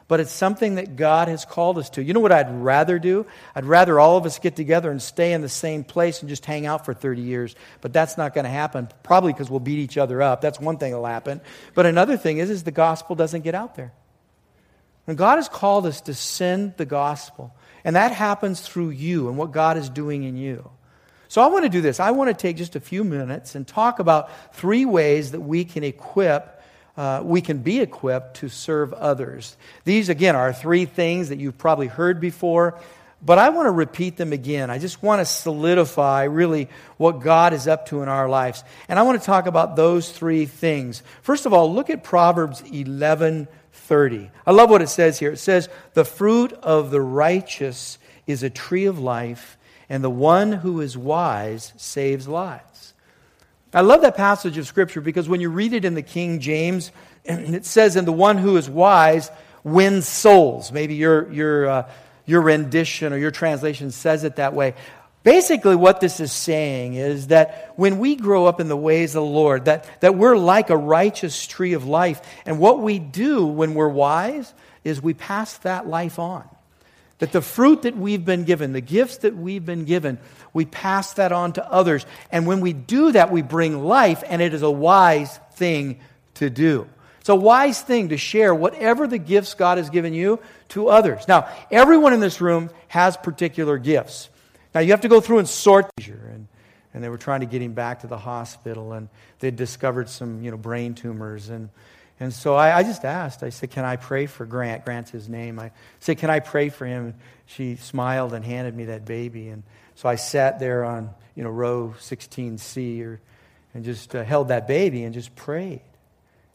but 0.08 0.20
it's 0.20 0.32
something 0.32 0.76
that 0.76 0.96
God 0.96 1.28
has 1.28 1.44
called 1.44 1.78
us 1.78 1.90
to. 1.90 2.02
You 2.02 2.14
know 2.14 2.20
what 2.20 2.32
I'd 2.32 2.50
rather 2.50 2.98
do? 2.98 3.26
I'd 3.54 3.66
rather 3.66 4.00
all 4.00 4.16
of 4.16 4.24
us 4.24 4.38
get 4.38 4.56
together 4.56 4.90
and 4.90 5.00
stay 5.00 5.34
in 5.34 5.42
the 5.42 5.48
same 5.50 5.84
place 5.84 6.20
and 6.20 6.28
just 6.30 6.46
hang 6.46 6.64
out 6.64 6.86
for 6.86 6.94
30 6.94 7.20
years. 7.20 7.54
But 7.82 7.92
that's 7.92 8.16
not 8.16 8.34
going 8.34 8.44
to 8.44 8.50
happen, 8.50 8.88
probably 9.02 9.34
because 9.34 9.50
we'll 9.50 9.60
beat 9.60 9.78
each 9.78 9.98
other 9.98 10.22
up. 10.22 10.40
That's 10.40 10.58
one 10.58 10.78
thing 10.78 10.92
that'll 10.92 11.04
happen. 11.04 11.42
But 11.74 11.84
another 11.84 12.16
thing 12.16 12.38
is, 12.38 12.48
is 12.48 12.64
the 12.64 12.70
gospel 12.70 13.16
doesn't 13.16 13.42
get 13.42 13.54
out 13.54 13.74
there. 13.74 13.92
And 15.06 15.16
God 15.16 15.36
has 15.36 15.48
called 15.48 15.86
us 15.86 16.00
to 16.02 16.14
send 16.14 16.76
the 16.78 16.86
gospel. 16.86 17.54
And 17.84 17.94
that 17.96 18.12
happens 18.12 18.60
through 18.60 18.90
you 18.90 19.28
and 19.28 19.36
what 19.36 19.52
God 19.52 19.76
is 19.76 19.90
doing 19.90 20.24
in 20.24 20.36
you. 20.36 20.70
So 21.28 21.42
I 21.42 21.46
want 21.48 21.64
to 21.64 21.68
do 21.68 21.82
this. 21.82 22.00
I 22.00 22.10
want 22.10 22.28
to 22.28 22.34
take 22.34 22.56
just 22.56 22.74
a 22.76 22.80
few 22.80 23.04
minutes 23.04 23.54
and 23.54 23.66
talk 23.66 23.98
about 23.98 24.54
three 24.54 24.86
ways 24.86 25.32
that 25.32 25.40
we 25.40 25.64
can 25.64 25.84
equip, 25.84 26.57
uh, 26.98 27.22
we 27.22 27.40
can 27.40 27.58
be 27.58 27.78
equipped 27.78 28.38
to 28.38 28.48
serve 28.48 28.92
others. 28.92 29.56
These, 29.84 30.08
again, 30.08 30.34
are 30.34 30.52
three 30.52 30.84
things 30.84 31.28
that 31.28 31.38
you've 31.38 31.56
probably 31.56 31.86
heard 31.86 32.20
before, 32.20 32.76
but 33.22 33.38
I 33.38 33.50
want 33.50 33.66
to 33.66 33.70
repeat 33.70 34.16
them 34.16 34.32
again. 34.32 34.68
I 34.68 34.78
just 34.78 35.00
want 35.00 35.20
to 35.20 35.24
solidify 35.24 36.24
really 36.24 36.68
what 36.96 37.20
God 37.20 37.52
is 37.52 37.68
up 37.68 37.86
to 37.86 38.02
in 38.02 38.08
our 38.08 38.28
lives. 38.28 38.64
And 38.88 38.98
I 38.98 39.02
want 39.02 39.20
to 39.20 39.24
talk 39.24 39.46
about 39.46 39.76
those 39.76 40.10
three 40.10 40.44
things. 40.46 41.04
First 41.22 41.46
of 41.46 41.52
all, 41.52 41.72
look 41.72 41.88
at 41.88 42.02
Proverbs 42.02 42.62
11 42.62 43.46
30. 43.72 44.30
I 44.44 44.50
love 44.50 44.68
what 44.68 44.82
it 44.82 44.88
says 44.88 45.20
here. 45.20 45.30
It 45.30 45.38
says, 45.38 45.68
The 45.94 46.04
fruit 46.04 46.52
of 46.52 46.90
the 46.90 47.00
righteous 47.00 47.98
is 48.26 48.42
a 48.42 48.50
tree 48.50 48.86
of 48.86 48.98
life, 48.98 49.56
and 49.88 50.02
the 50.02 50.10
one 50.10 50.50
who 50.50 50.80
is 50.80 50.98
wise 50.98 51.72
saves 51.76 52.26
lives. 52.26 52.92
I 53.72 53.82
love 53.82 54.02
that 54.02 54.16
passage 54.16 54.56
of 54.56 54.66
Scripture 54.66 55.00
because 55.00 55.28
when 55.28 55.40
you 55.40 55.50
read 55.50 55.72
it 55.72 55.84
in 55.84 55.94
the 55.94 56.02
King 56.02 56.40
James, 56.40 56.90
and 57.24 57.54
it 57.54 57.66
says, 57.66 57.96
And 57.96 58.06
the 58.06 58.12
one 58.12 58.38
who 58.38 58.56
is 58.56 58.68
wise 58.68 59.30
wins 59.64 60.08
souls. 60.08 60.72
Maybe 60.72 60.94
your, 60.94 61.30
your, 61.32 61.68
uh, 61.68 61.90
your 62.26 62.40
rendition 62.40 63.12
or 63.12 63.18
your 63.18 63.30
translation 63.30 63.90
says 63.90 64.24
it 64.24 64.36
that 64.36 64.54
way. 64.54 64.74
Basically, 65.24 65.76
what 65.76 66.00
this 66.00 66.20
is 66.20 66.32
saying 66.32 66.94
is 66.94 67.26
that 67.26 67.74
when 67.76 67.98
we 67.98 68.16
grow 68.16 68.46
up 68.46 68.60
in 68.60 68.68
the 68.68 68.76
ways 68.76 69.14
of 69.14 69.22
the 69.22 69.28
Lord, 69.28 69.66
that, 69.66 70.00
that 70.00 70.14
we're 70.14 70.36
like 70.36 70.70
a 70.70 70.76
righteous 70.76 71.46
tree 71.46 71.74
of 71.74 71.84
life. 71.84 72.22
And 72.46 72.58
what 72.58 72.80
we 72.80 72.98
do 72.98 73.44
when 73.44 73.74
we're 73.74 73.88
wise 73.88 74.54
is 74.84 75.02
we 75.02 75.14
pass 75.14 75.58
that 75.58 75.86
life 75.86 76.18
on. 76.18 76.48
That 77.18 77.32
the 77.32 77.42
fruit 77.42 77.82
that 77.82 77.96
we've 77.96 78.24
been 78.24 78.44
given, 78.44 78.72
the 78.72 78.80
gifts 78.80 79.18
that 79.18 79.36
we've 79.36 79.64
been 79.64 79.84
given, 79.84 80.18
we 80.52 80.64
pass 80.64 81.14
that 81.14 81.32
on 81.32 81.52
to 81.54 81.72
others. 81.72 82.06
And 82.30 82.46
when 82.46 82.60
we 82.60 82.72
do 82.72 83.12
that, 83.12 83.32
we 83.32 83.42
bring 83.42 83.84
life, 83.84 84.22
and 84.26 84.40
it 84.40 84.54
is 84.54 84.62
a 84.62 84.70
wise 84.70 85.38
thing 85.54 85.98
to 86.34 86.48
do. 86.48 86.88
It's 87.18 87.28
a 87.28 87.34
wise 87.34 87.82
thing 87.82 88.10
to 88.10 88.16
share 88.16 88.54
whatever 88.54 89.06
the 89.06 89.18
gifts 89.18 89.54
God 89.54 89.78
has 89.78 89.90
given 89.90 90.14
you 90.14 90.38
to 90.68 90.88
others. 90.88 91.26
Now, 91.26 91.48
everyone 91.70 92.12
in 92.12 92.20
this 92.20 92.40
room 92.40 92.70
has 92.86 93.16
particular 93.16 93.78
gifts. 93.78 94.30
Now, 94.74 94.80
you 94.80 94.92
have 94.92 95.00
to 95.00 95.08
go 95.08 95.20
through 95.20 95.40
and 95.40 95.48
sort. 95.48 95.90
And, 95.98 96.46
and 96.94 97.02
they 97.02 97.08
were 97.08 97.18
trying 97.18 97.40
to 97.40 97.46
get 97.46 97.60
him 97.60 97.72
back 97.72 98.00
to 98.00 98.06
the 98.06 98.16
hospital, 98.16 98.92
and 98.92 99.08
they 99.40 99.50
discovered 99.50 100.08
some, 100.08 100.42
you 100.42 100.52
know, 100.52 100.56
brain 100.56 100.94
tumors. 100.94 101.48
And, 101.48 101.68
and 102.20 102.32
so 102.32 102.54
I, 102.54 102.78
I 102.78 102.82
just 102.82 103.04
asked, 103.04 103.42
I 103.42 103.50
said, 103.50 103.70
Can 103.70 103.84
I 103.84 103.96
pray 103.96 104.26
for 104.26 104.46
Grant? 104.46 104.84
Grant's 104.84 105.10
his 105.10 105.28
name. 105.28 105.58
I 105.58 105.70
said, 106.00 106.18
Can 106.18 106.30
I 106.30 106.40
pray 106.40 106.68
for 106.68 106.86
him? 106.86 107.14
She 107.46 107.76
smiled 107.76 108.34
and 108.34 108.44
handed 108.44 108.74
me 108.74 108.86
that 108.86 109.04
baby. 109.04 109.48
And 109.48 109.62
so 109.94 110.08
I 110.08 110.16
sat 110.16 110.58
there 110.58 110.84
on, 110.84 111.10
you 111.34 111.42
know, 111.42 111.50
row 111.50 111.94
16C 111.98 113.04
or, 113.04 113.20
and 113.74 113.84
just 113.84 114.14
uh, 114.14 114.24
held 114.24 114.48
that 114.48 114.66
baby 114.66 115.04
and 115.04 115.14
just 115.14 115.34
prayed, 115.36 115.82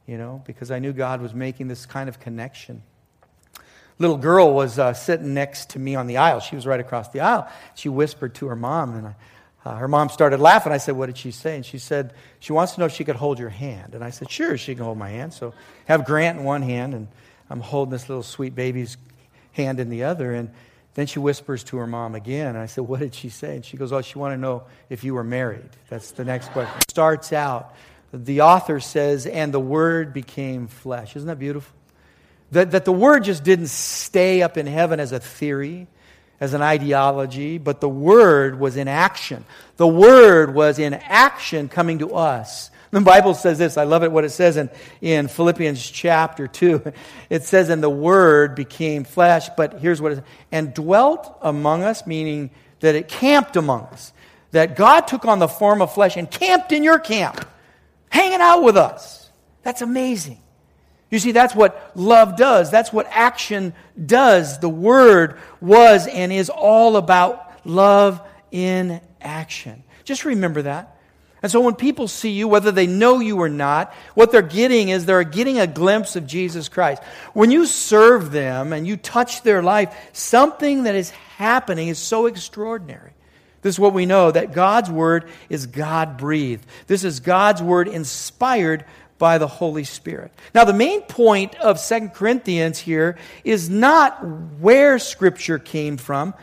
you 0.05 0.17
know, 0.17 0.43
because 0.45 0.71
I 0.71 0.79
knew 0.79 0.93
God 0.93 1.21
was 1.21 1.33
making 1.33 1.67
this 1.67 1.85
kind 1.85 2.09
of 2.09 2.19
connection 2.19 2.83
little 3.99 4.17
girl 4.17 4.53
was 4.53 4.79
uh, 4.79 4.93
sitting 4.93 5.33
next 5.33 5.71
to 5.71 5.79
me 5.79 5.95
on 5.95 6.07
the 6.07 6.17
aisle. 6.17 6.39
She 6.39 6.55
was 6.55 6.65
right 6.65 6.79
across 6.79 7.09
the 7.09 7.21
aisle. 7.21 7.47
She 7.75 7.89
whispered 7.89 8.35
to 8.35 8.47
her 8.47 8.55
mom, 8.55 8.95
and 8.95 9.07
I, 9.07 9.15
uh, 9.65 9.75
her 9.75 9.87
mom 9.87 10.09
started 10.09 10.39
laughing. 10.39 10.73
I 10.73 10.77
said, 10.77 10.95
What 10.95 11.05
did 11.05 11.17
she 11.17 11.31
say? 11.31 11.55
And 11.55 11.65
she 11.65 11.77
said, 11.77 12.13
She 12.39 12.51
wants 12.51 12.73
to 12.73 12.79
know 12.79 12.85
if 12.85 12.91
she 12.91 13.03
could 13.03 13.15
hold 13.15 13.39
your 13.39 13.49
hand. 13.49 13.95
And 13.95 14.03
I 14.03 14.09
said, 14.09 14.29
Sure, 14.29 14.57
she 14.57 14.75
can 14.75 14.83
hold 14.83 14.97
my 14.97 15.09
hand. 15.09 15.33
So 15.33 15.53
have 15.85 16.05
Grant 16.05 16.39
in 16.39 16.43
one 16.43 16.61
hand, 16.61 16.93
and 16.93 17.07
I'm 17.49 17.61
holding 17.61 17.91
this 17.91 18.09
little 18.09 18.23
sweet 18.23 18.55
baby's 18.55 18.97
hand 19.53 19.79
in 19.79 19.89
the 19.89 20.03
other. 20.03 20.33
And 20.33 20.51
then 20.95 21.07
she 21.07 21.19
whispers 21.19 21.63
to 21.65 21.77
her 21.77 21.87
mom 21.87 22.13
again. 22.13 22.47
And 22.47 22.57
I 22.57 22.65
said, 22.65 22.85
What 22.85 22.99
did 22.99 23.15
she 23.15 23.29
say? 23.29 23.55
And 23.55 23.63
she 23.63 23.77
goes, 23.77 23.93
Oh, 23.93 24.01
she 24.01 24.17
wanted 24.17 24.35
to 24.35 24.41
know 24.41 24.63
if 24.89 25.03
you 25.03 25.13
were 25.13 25.23
married. 25.23 25.69
That's 25.89 26.11
the 26.11 26.25
next 26.25 26.49
question. 26.49 26.81
Starts 26.89 27.31
out. 27.31 27.73
The 28.13 28.41
author 28.41 28.79
says, 28.79 29.25
And 29.25 29.53
the 29.53 29.59
word 29.61 30.13
became 30.13 30.67
flesh. 30.67 31.15
Isn't 31.15 31.27
that 31.27 31.39
beautiful? 31.39 31.73
That, 32.51 32.71
that 32.71 32.85
the 32.85 32.91
word 32.91 33.23
just 33.23 33.43
didn't 33.43 33.69
stay 33.69 34.43
up 34.43 34.57
in 34.57 34.67
heaven 34.67 34.99
as 34.99 35.11
a 35.11 35.19
theory, 35.19 35.87
as 36.43 36.53
an 36.53 36.61
ideology, 36.61 37.57
but 37.57 37.79
the 37.79 37.87
word 37.87 38.59
was 38.59 38.75
in 38.75 38.89
action. 38.89 39.45
The 39.77 39.87
word 39.87 40.53
was 40.53 40.77
in 40.77 40.93
action 40.93 41.69
coming 41.69 41.99
to 41.99 42.15
us. 42.15 42.69
The 42.91 42.99
Bible 42.99 43.33
says 43.33 43.57
this. 43.57 43.77
I 43.77 43.85
love 43.85 44.03
it 44.03 44.11
what 44.11 44.25
it 44.25 44.31
says 44.31 44.57
in, 44.57 44.69
in 44.99 45.29
Philippians 45.29 45.89
chapter 45.89 46.49
2. 46.49 46.91
It 47.29 47.43
says, 47.43 47.69
And 47.69 47.81
the 47.81 47.89
word 47.89 48.55
became 48.55 49.05
flesh, 49.05 49.47
but 49.55 49.79
here's 49.79 50.01
what 50.01 50.11
it 50.11 50.15
says, 50.15 50.25
and 50.51 50.73
dwelt 50.73 51.33
among 51.41 51.81
us, 51.81 52.05
meaning 52.05 52.49
that 52.81 52.93
it 52.93 53.07
camped 53.07 53.55
among 53.55 53.83
us. 53.83 54.11
That 54.51 54.75
God 54.75 55.07
took 55.07 55.23
on 55.23 55.39
the 55.39 55.47
form 55.47 55.81
of 55.81 55.93
flesh 55.93 56.17
and 56.17 56.29
camped 56.29 56.73
in 56.73 56.83
your 56.83 56.99
camp, 56.99 57.47
hanging 58.09 58.41
out 58.41 58.63
with 58.63 58.75
us. 58.75 59.29
That's 59.61 59.81
amazing. 59.81 60.42
You 61.13 61.19
see, 61.19 61.31
that's 61.31 61.53
what 61.53 61.91
love 61.93 62.37
does. 62.37 62.71
That's 62.71 62.91
what 62.91 63.05
action 63.11 63.75
does. 64.03 64.57
The 64.57 64.67
Word 64.67 65.37
was 65.61 66.07
and 66.07 66.33
is 66.33 66.49
all 66.49 66.97
about 66.97 67.51
love 67.67 68.19
in 68.49 68.99
action. 69.21 69.83
Just 70.05 70.25
remember 70.25 70.63
that. 70.63 70.97
And 71.43 71.51
so 71.51 71.61
when 71.61 71.75
people 71.75 72.07
see 72.07 72.31
you, 72.31 72.47
whether 72.47 72.71
they 72.71 72.87
know 72.87 73.19
you 73.19 73.37
or 73.37 73.47
not, 73.47 73.93
what 74.15 74.31
they're 74.31 74.41
getting 74.41 74.89
is 74.89 75.05
they're 75.05 75.23
getting 75.23 75.59
a 75.59 75.67
glimpse 75.67 76.15
of 76.15 76.25
Jesus 76.25 76.67
Christ. 76.67 77.03
When 77.33 77.51
you 77.51 77.67
serve 77.67 78.31
them 78.31 78.73
and 78.73 78.87
you 78.87 78.97
touch 78.97 79.43
their 79.43 79.61
life, 79.61 79.95
something 80.13 80.83
that 80.85 80.95
is 80.95 81.11
happening 81.11 81.89
is 81.89 81.99
so 81.99 82.25
extraordinary. 82.25 83.11
This 83.61 83.75
is 83.75 83.79
what 83.79 83.93
we 83.93 84.05
know 84.05 84.31
that 84.31 84.51
God's 84.51 84.89
Word 84.89 85.29
is 85.47 85.67
God 85.67 86.17
breathed. 86.17 86.65
This 86.87 87.03
is 87.03 87.19
God's 87.21 87.61
Word 87.61 87.87
inspired 87.87 88.85
by 89.23 89.37
the 89.37 89.47
Holy 89.47 89.85
Spirit. 89.85 90.33
Now, 90.53 90.65
the 90.65 90.73
main 90.73 91.01
point 91.03 91.55
of 91.55 91.79
Second 91.79 92.09
Corinthians 92.09 92.77
here 92.77 93.17
is 93.45 93.69
not 93.69 94.21
where 94.59 94.99
Scripture 94.99 95.57
came 95.57 95.95
from, 95.95 96.33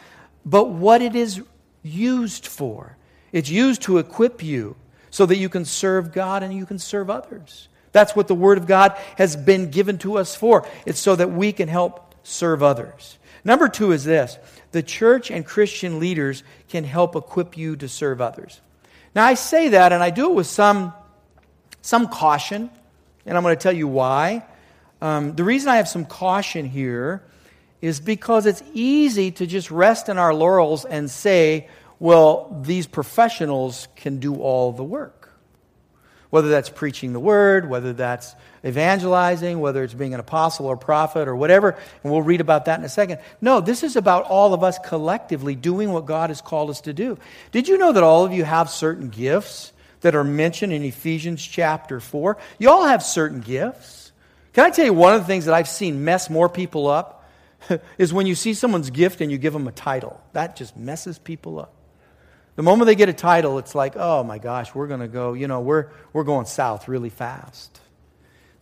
but 0.46 0.70
what 0.70 1.02
it 1.02 1.14
is 1.14 1.42
used 1.82 2.46
for. 2.46 2.96
It's 3.32 3.50
used 3.50 3.82
to 3.82 3.98
equip 3.98 4.42
you 4.42 4.76
so 5.10 5.26
that 5.26 5.36
you 5.36 5.50
can 5.50 5.66
serve 5.66 6.10
God 6.10 6.42
and 6.42 6.54
you 6.54 6.64
can 6.64 6.78
serve 6.78 7.10
others. 7.10 7.68
That's 7.92 8.16
what 8.16 8.28
the 8.28 8.34
Word 8.34 8.56
of 8.56 8.66
God 8.66 8.96
has 9.18 9.36
been 9.36 9.70
given 9.70 9.98
to 9.98 10.16
us 10.16 10.34
for. 10.34 10.66
It's 10.86 11.00
so 11.00 11.14
that 11.16 11.30
we 11.30 11.52
can 11.52 11.68
help 11.68 12.14
serve 12.22 12.62
others. 12.62 13.18
Number 13.44 13.68
two 13.68 13.92
is 13.92 14.04
this 14.04 14.38
the 14.72 14.82
church 14.82 15.30
and 15.30 15.44
Christian 15.44 16.00
leaders 16.00 16.42
can 16.70 16.84
help 16.84 17.14
equip 17.14 17.58
you 17.58 17.76
to 17.76 17.90
serve 17.90 18.22
others. 18.22 18.58
Now, 19.14 19.26
I 19.26 19.34
say 19.34 19.68
that, 19.68 19.92
and 19.92 20.02
I 20.02 20.08
do 20.08 20.30
it 20.30 20.34
with 20.34 20.46
some 20.46 20.94
some 21.82 22.08
caution, 22.08 22.70
and 23.26 23.36
I'm 23.36 23.42
going 23.42 23.56
to 23.56 23.62
tell 23.62 23.72
you 23.72 23.88
why. 23.88 24.44
Um, 25.00 25.34
the 25.34 25.44
reason 25.44 25.68
I 25.68 25.76
have 25.76 25.88
some 25.88 26.04
caution 26.04 26.66
here 26.66 27.22
is 27.80 28.00
because 28.00 28.46
it's 28.46 28.62
easy 28.74 29.30
to 29.32 29.46
just 29.46 29.70
rest 29.70 30.08
in 30.08 30.18
our 30.18 30.34
laurels 30.34 30.84
and 30.84 31.10
say, 31.10 31.68
well, 31.98 32.60
these 32.62 32.86
professionals 32.86 33.88
can 33.96 34.18
do 34.18 34.36
all 34.36 34.72
the 34.72 34.84
work. 34.84 35.16
Whether 36.28 36.48
that's 36.48 36.70
preaching 36.70 37.12
the 37.12 37.20
word, 37.20 37.68
whether 37.68 37.92
that's 37.92 38.34
evangelizing, 38.64 39.58
whether 39.58 39.82
it's 39.82 39.94
being 39.94 40.14
an 40.14 40.20
apostle 40.20 40.66
or 40.66 40.76
prophet 40.76 41.26
or 41.26 41.34
whatever, 41.34 41.70
and 42.02 42.12
we'll 42.12 42.22
read 42.22 42.40
about 42.40 42.66
that 42.66 42.78
in 42.78 42.84
a 42.84 42.90
second. 42.90 43.18
No, 43.40 43.60
this 43.60 43.82
is 43.82 43.96
about 43.96 44.24
all 44.24 44.54
of 44.54 44.62
us 44.62 44.78
collectively 44.78 45.54
doing 45.56 45.92
what 45.92 46.06
God 46.06 46.30
has 46.30 46.40
called 46.40 46.70
us 46.70 46.82
to 46.82 46.92
do. 46.92 47.18
Did 47.50 47.68
you 47.68 47.78
know 47.78 47.92
that 47.92 48.02
all 48.02 48.24
of 48.24 48.32
you 48.32 48.44
have 48.44 48.70
certain 48.70 49.08
gifts? 49.08 49.72
That 50.00 50.14
are 50.14 50.24
mentioned 50.24 50.72
in 50.72 50.82
Ephesians 50.82 51.42
chapter 51.42 52.00
4. 52.00 52.36
You 52.58 52.70
all 52.70 52.86
have 52.86 53.02
certain 53.02 53.40
gifts. 53.40 54.12
Can 54.52 54.64
I 54.64 54.70
tell 54.70 54.84
you 54.84 54.92
one 54.92 55.14
of 55.14 55.20
the 55.20 55.26
things 55.26 55.44
that 55.44 55.54
I've 55.54 55.68
seen 55.68 56.04
mess 56.04 56.30
more 56.30 56.48
people 56.48 56.88
up 56.88 57.28
is 57.98 58.12
when 58.12 58.26
you 58.26 58.34
see 58.34 58.54
someone's 58.54 58.90
gift 58.90 59.20
and 59.20 59.30
you 59.30 59.38
give 59.38 59.52
them 59.52 59.68
a 59.68 59.72
title. 59.72 60.20
That 60.32 60.56
just 60.56 60.76
messes 60.76 61.18
people 61.18 61.60
up. 61.60 61.74
The 62.56 62.62
moment 62.62 62.86
they 62.86 62.94
get 62.94 63.08
a 63.08 63.14
title, 63.14 63.58
it's 63.58 63.74
like, 63.74 63.94
oh 63.96 64.22
my 64.22 64.38
gosh, 64.38 64.74
we're 64.74 64.88
going 64.88 65.00
to 65.00 65.08
go, 65.08 65.32
you 65.32 65.48
know, 65.48 65.60
we're, 65.60 65.88
we're 66.12 66.24
going 66.24 66.46
south 66.46 66.88
really 66.88 67.08
fast. 67.08 67.80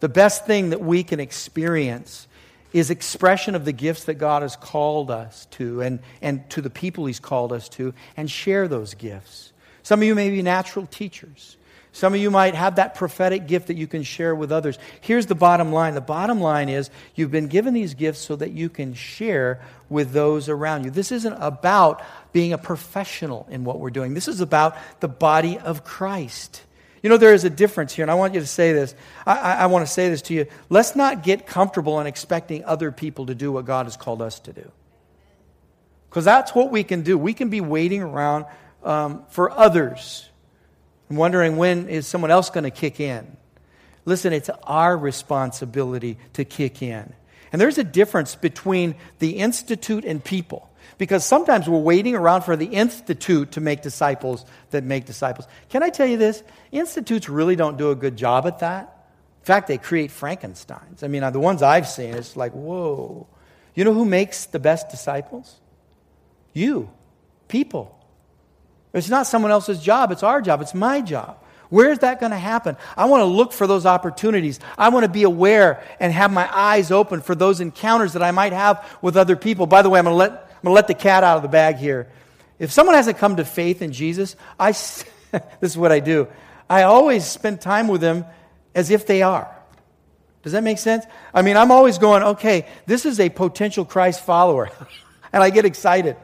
The 0.01 0.09
best 0.09 0.47
thing 0.47 0.71
that 0.71 0.81
we 0.81 1.03
can 1.03 1.21
experience 1.21 2.29
is 2.73 2.91
expression 2.91 3.55
of 3.55 3.65
the 3.65 3.73
gifts 3.73 4.05
that 4.05 4.15
God 4.15 4.43
has 4.43 4.55
called 4.57 5.11
us 5.11 5.47
to 5.53 5.81
and, 5.81 6.01
and 6.21 6.49
to 6.51 6.61
the 6.61 6.71
people 6.71 7.07
He's 7.07 7.19
called 7.19 7.53
us 7.53 7.69
to 7.71 7.95
and 8.17 8.31
share 8.31 8.69
those 8.69 8.95
gifts. 8.95 9.53
Some 9.89 10.01
of 10.01 10.07
you 10.07 10.15
may 10.15 10.29
be 10.29 10.43
natural 10.43 10.87
teachers. 10.87 11.57
Some 11.93 12.13
of 12.13 12.21
you 12.21 12.31
might 12.31 12.55
have 12.55 12.77
that 12.77 12.95
prophetic 12.95 13.47
gift 13.47 13.69
that 13.69 13.79
you 13.79 13.87
can 13.87 14.03
share 14.03 14.35
with 14.35 14.53
others. 14.53 14.79
Here's 15.01 15.25
the 15.25 15.35
bottom 15.35 15.73
line 15.73 15.95
the 15.95 16.03
bottom 16.03 16.43
line 16.43 16.69
is 16.69 16.91
you've 17.15 17.31
been 17.31 17.47
given 17.47 17.73
these 17.73 17.95
gifts 17.95 18.19
so 18.19 18.37
that 18.37 18.51
you 18.51 18.69
can 18.69 18.93
share 18.93 19.63
with 19.89 20.13
those 20.13 20.51
around 20.51 20.85
you. 20.85 20.91
This 20.91 21.11
isn't 21.11 21.33
about 21.33 22.03
being 22.35 22.53
a 22.53 22.59
professional 22.59 23.47
in 23.49 23.65
what 23.65 23.81
we're 23.81 23.89
doing, 23.89 24.13
this 24.13 24.29
is 24.29 24.43
about 24.43 24.77
the 25.01 25.09
body 25.09 25.59
of 25.59 25.85
Christ. 25.85 26.65
You 27.03 27.09
know, 27.09 27.17
there 27.17 27.33
is 27.33 27.45
a 27.45 27.51
difference 27.51 27.95
here, 27.95 28.03
and 28.03 28.11
I 28.11 28.15
want 28.15 28.35
you 28.35 28.41
to 28.41 28.47
say 28.47 28.75
this. 28.75 28.95
I, 29.25 29.39
I, 29.39 29.53
I 29.53 29.67
want 29.69 29.87
to 29.87 29.91
say 29.91 30.11
this 30.11 30.21
to 30.23 30.35
you. 30.35 30.49
Let's 30.69 30.97
not 30.97 31.23
get 31.23 31.47
comfortable 31.47 31.99
in 31.99 32.07
expecting 32.07 32.63
other 32.67 32.93
people 32.93 33.25
to 33.25 33.35
do 33.35 33.53
what 33.53 33.65
God 33.65 33.87
has 33.87 33.97
called 33.97 34.21
us 34.21 34.39
to 34.41 34.53
do. 34.53 34.71
Because 36.11 36.27
that's 36.27 36.55
what 36.55 36.71
we 36.71 36.85
can 36.85 37.01
do. 37.01 37.17
We 37.17 37.33
can 37.33 37.49
be 37.49 37.63
waiting 37.63 38.03
around 38.03 38.45
um, 38.89 39.25
for 39.29 39.51
others 39.51 40.29
and 41.09 41.19
wondering 41.19 41.59
when 41.59 41.89
is 41.89 42.07
someone 42.07 42.31
else 42.31 42.51
going 42.51 42.65
to 42.65 42.71
kick 42.71 43.01
in. 43.01 43.37
Listen, 44.05 44.33
it's 44.33 44.51
our 44.65 44.97
responsibility 44.97 46.17
to 46.33 46.45
kick 46.45 46.83
in. 46.83 47.13
And 47.53 47.61
there's 47.61 47.79
a 47.79 47.85
difference 47.85 48.35
between 48.35 48.95
the 49.19 49.39
institute 49.39 50.05
and 50.05 50.25
people. 50.25 50.71
Because 50.97 51.25
sometimes 51.25 51.69
we're 51.69 51.79
waiting 51.79 52.17
around 52.17 52.43
for 52.43 52.57
the 52.57 52.67
institute 52.67 53.53
to 53.53 53.61
make 53.61 53.83
disciples 53.83 54.45
that 54.71 54.85
make 54.85 55.05
disciples. 55.05 55.47
Can 55.69 55.83
I 55.83 55.91
tell 55.91 56.07
you 56.07 56.17
this? 56.17 56.43
Institutes 56.73 57.29
really 57.29 57.57
don't 57.57 57.77
do 57.77 57.91
a 57.91 57.95
good 57.95 58.17
job 58.17 58.47
at 58.47 58.61
that. 58.61 59.07
In 59.41 59.45
fact, 59.45 59.69
they 59.69 59.79
create 59.79 60.11
Frankensteins. 60.11 61.05
I 61.05 61.09
mean, 61.09 61.31
the 61.33 61.41
ones 61.41 61.63
I've 61.63 61.87
seen, 61.87 62.15
it's 62.15 62.37
like, 62.37 62.53
whoa. 62.53 63.27
You 63.75 63.85
know 63.85 63.95
who 63.95 64.05
makes 64.05 64.47
the 64.47 64.59
best 64.59 64.89
disciples? 64.89 65.61
You, 66.53 66.91
people. 67.47 67.98
It's 68.93 69.09
not 69.09 69.27
someone 69.27 69.51
else's 69.51 69.81
job, 69.81 70.13
it's 70.13 70.23
our 70.23 70.41
job, 70.41 70.61
it's 70.61 70.75
my 70.75 71.01
job. 71.01 71.39
Where 71.71 71.91
is 71.91 71.99
that 71.99 72.19
going 72.19 72.33
to 72.33 72.39
happen? 72.39 72.77
I 72.97 73.05
want 73.05 73.21
to 73.21 73.27
look 73.27 73.53
for 73.53 73.67
those 73.67 73.85
opportunities. 73.85 74.59
I 74.79 74.89
want 74.89 75.05
to 75.05 75.11
be 75.11 75.25
aware 75.25 75.83
and 76.01 76.13
have 76.13 76.33
my 76.33 76.49
eyes 76.51 76.91
open 76.91 77.21
for 77.21 77.35
those 77.35 77.61
encounters 77.61 78.15
that 78.15 78.23
I 78.23 78.31
might 78.31 78.55
have 78.55 78.99
with 79.03 79.19
other 79.19 79.37
people. 79.37 79.67
By 79.67 79.83
the 79.83 79.91
way, 79.91 79.99
I'm 79.99 80.07
going 80.07 80.15
to 80.15 80.17
let, 80.17 80.31
I'm 80.31 80.63
going 80.63 80.71
to 80.71 80.71
let 80.71 80.87
the 80.87 80.95
cat 80.95 81.25
out 81.25 81.37
of 81.37 81.43
the 81.43 81.49
bag 81.49 81.77
here. 81.77 82.11
If 82.59 82.73
someone 82.73 82.97
hasn't 82.97 83.19
come 83.19 83.37
to 83.37 83.45
faith 83.45 83.83
in 83.83 83.93
Jesus, 83.93 84.35
I, 84.59 84.73
this 84.73 85.05
is 85.61 85.77
what 85.77 85.93
I 85.93 86.01
do. 86.01 86.29
I 86.71 86.85
always 86.85 87.27
spend 87.27 87.61
time 87.61 87.89
with 87.89 88.01
them 88.01 88.25
as 88.75 88.91
if 88.91 89.07
they 89.07 89.23
are. 89.23 89.55
Does 90.43 90.53
that 90.53 90.63
make 90.63 90.79
sense? 90.79 91.05
I 91.35 91.43
mean, 91.43 91.57
I'm 91.57 91.71
always 91.71 91.99
going, 91.99 92.23
okay, 92.23 92.67
this 92.87 93.05
is 93.05 93.21
a 93.21 93.29
potential 93.29 93.85
Christ 93.85 94.25
follower. 94.25 94.71
and 95.33 95.43
I 95.43 95.51
get 95.51 95.67
excited. 95.67 96.17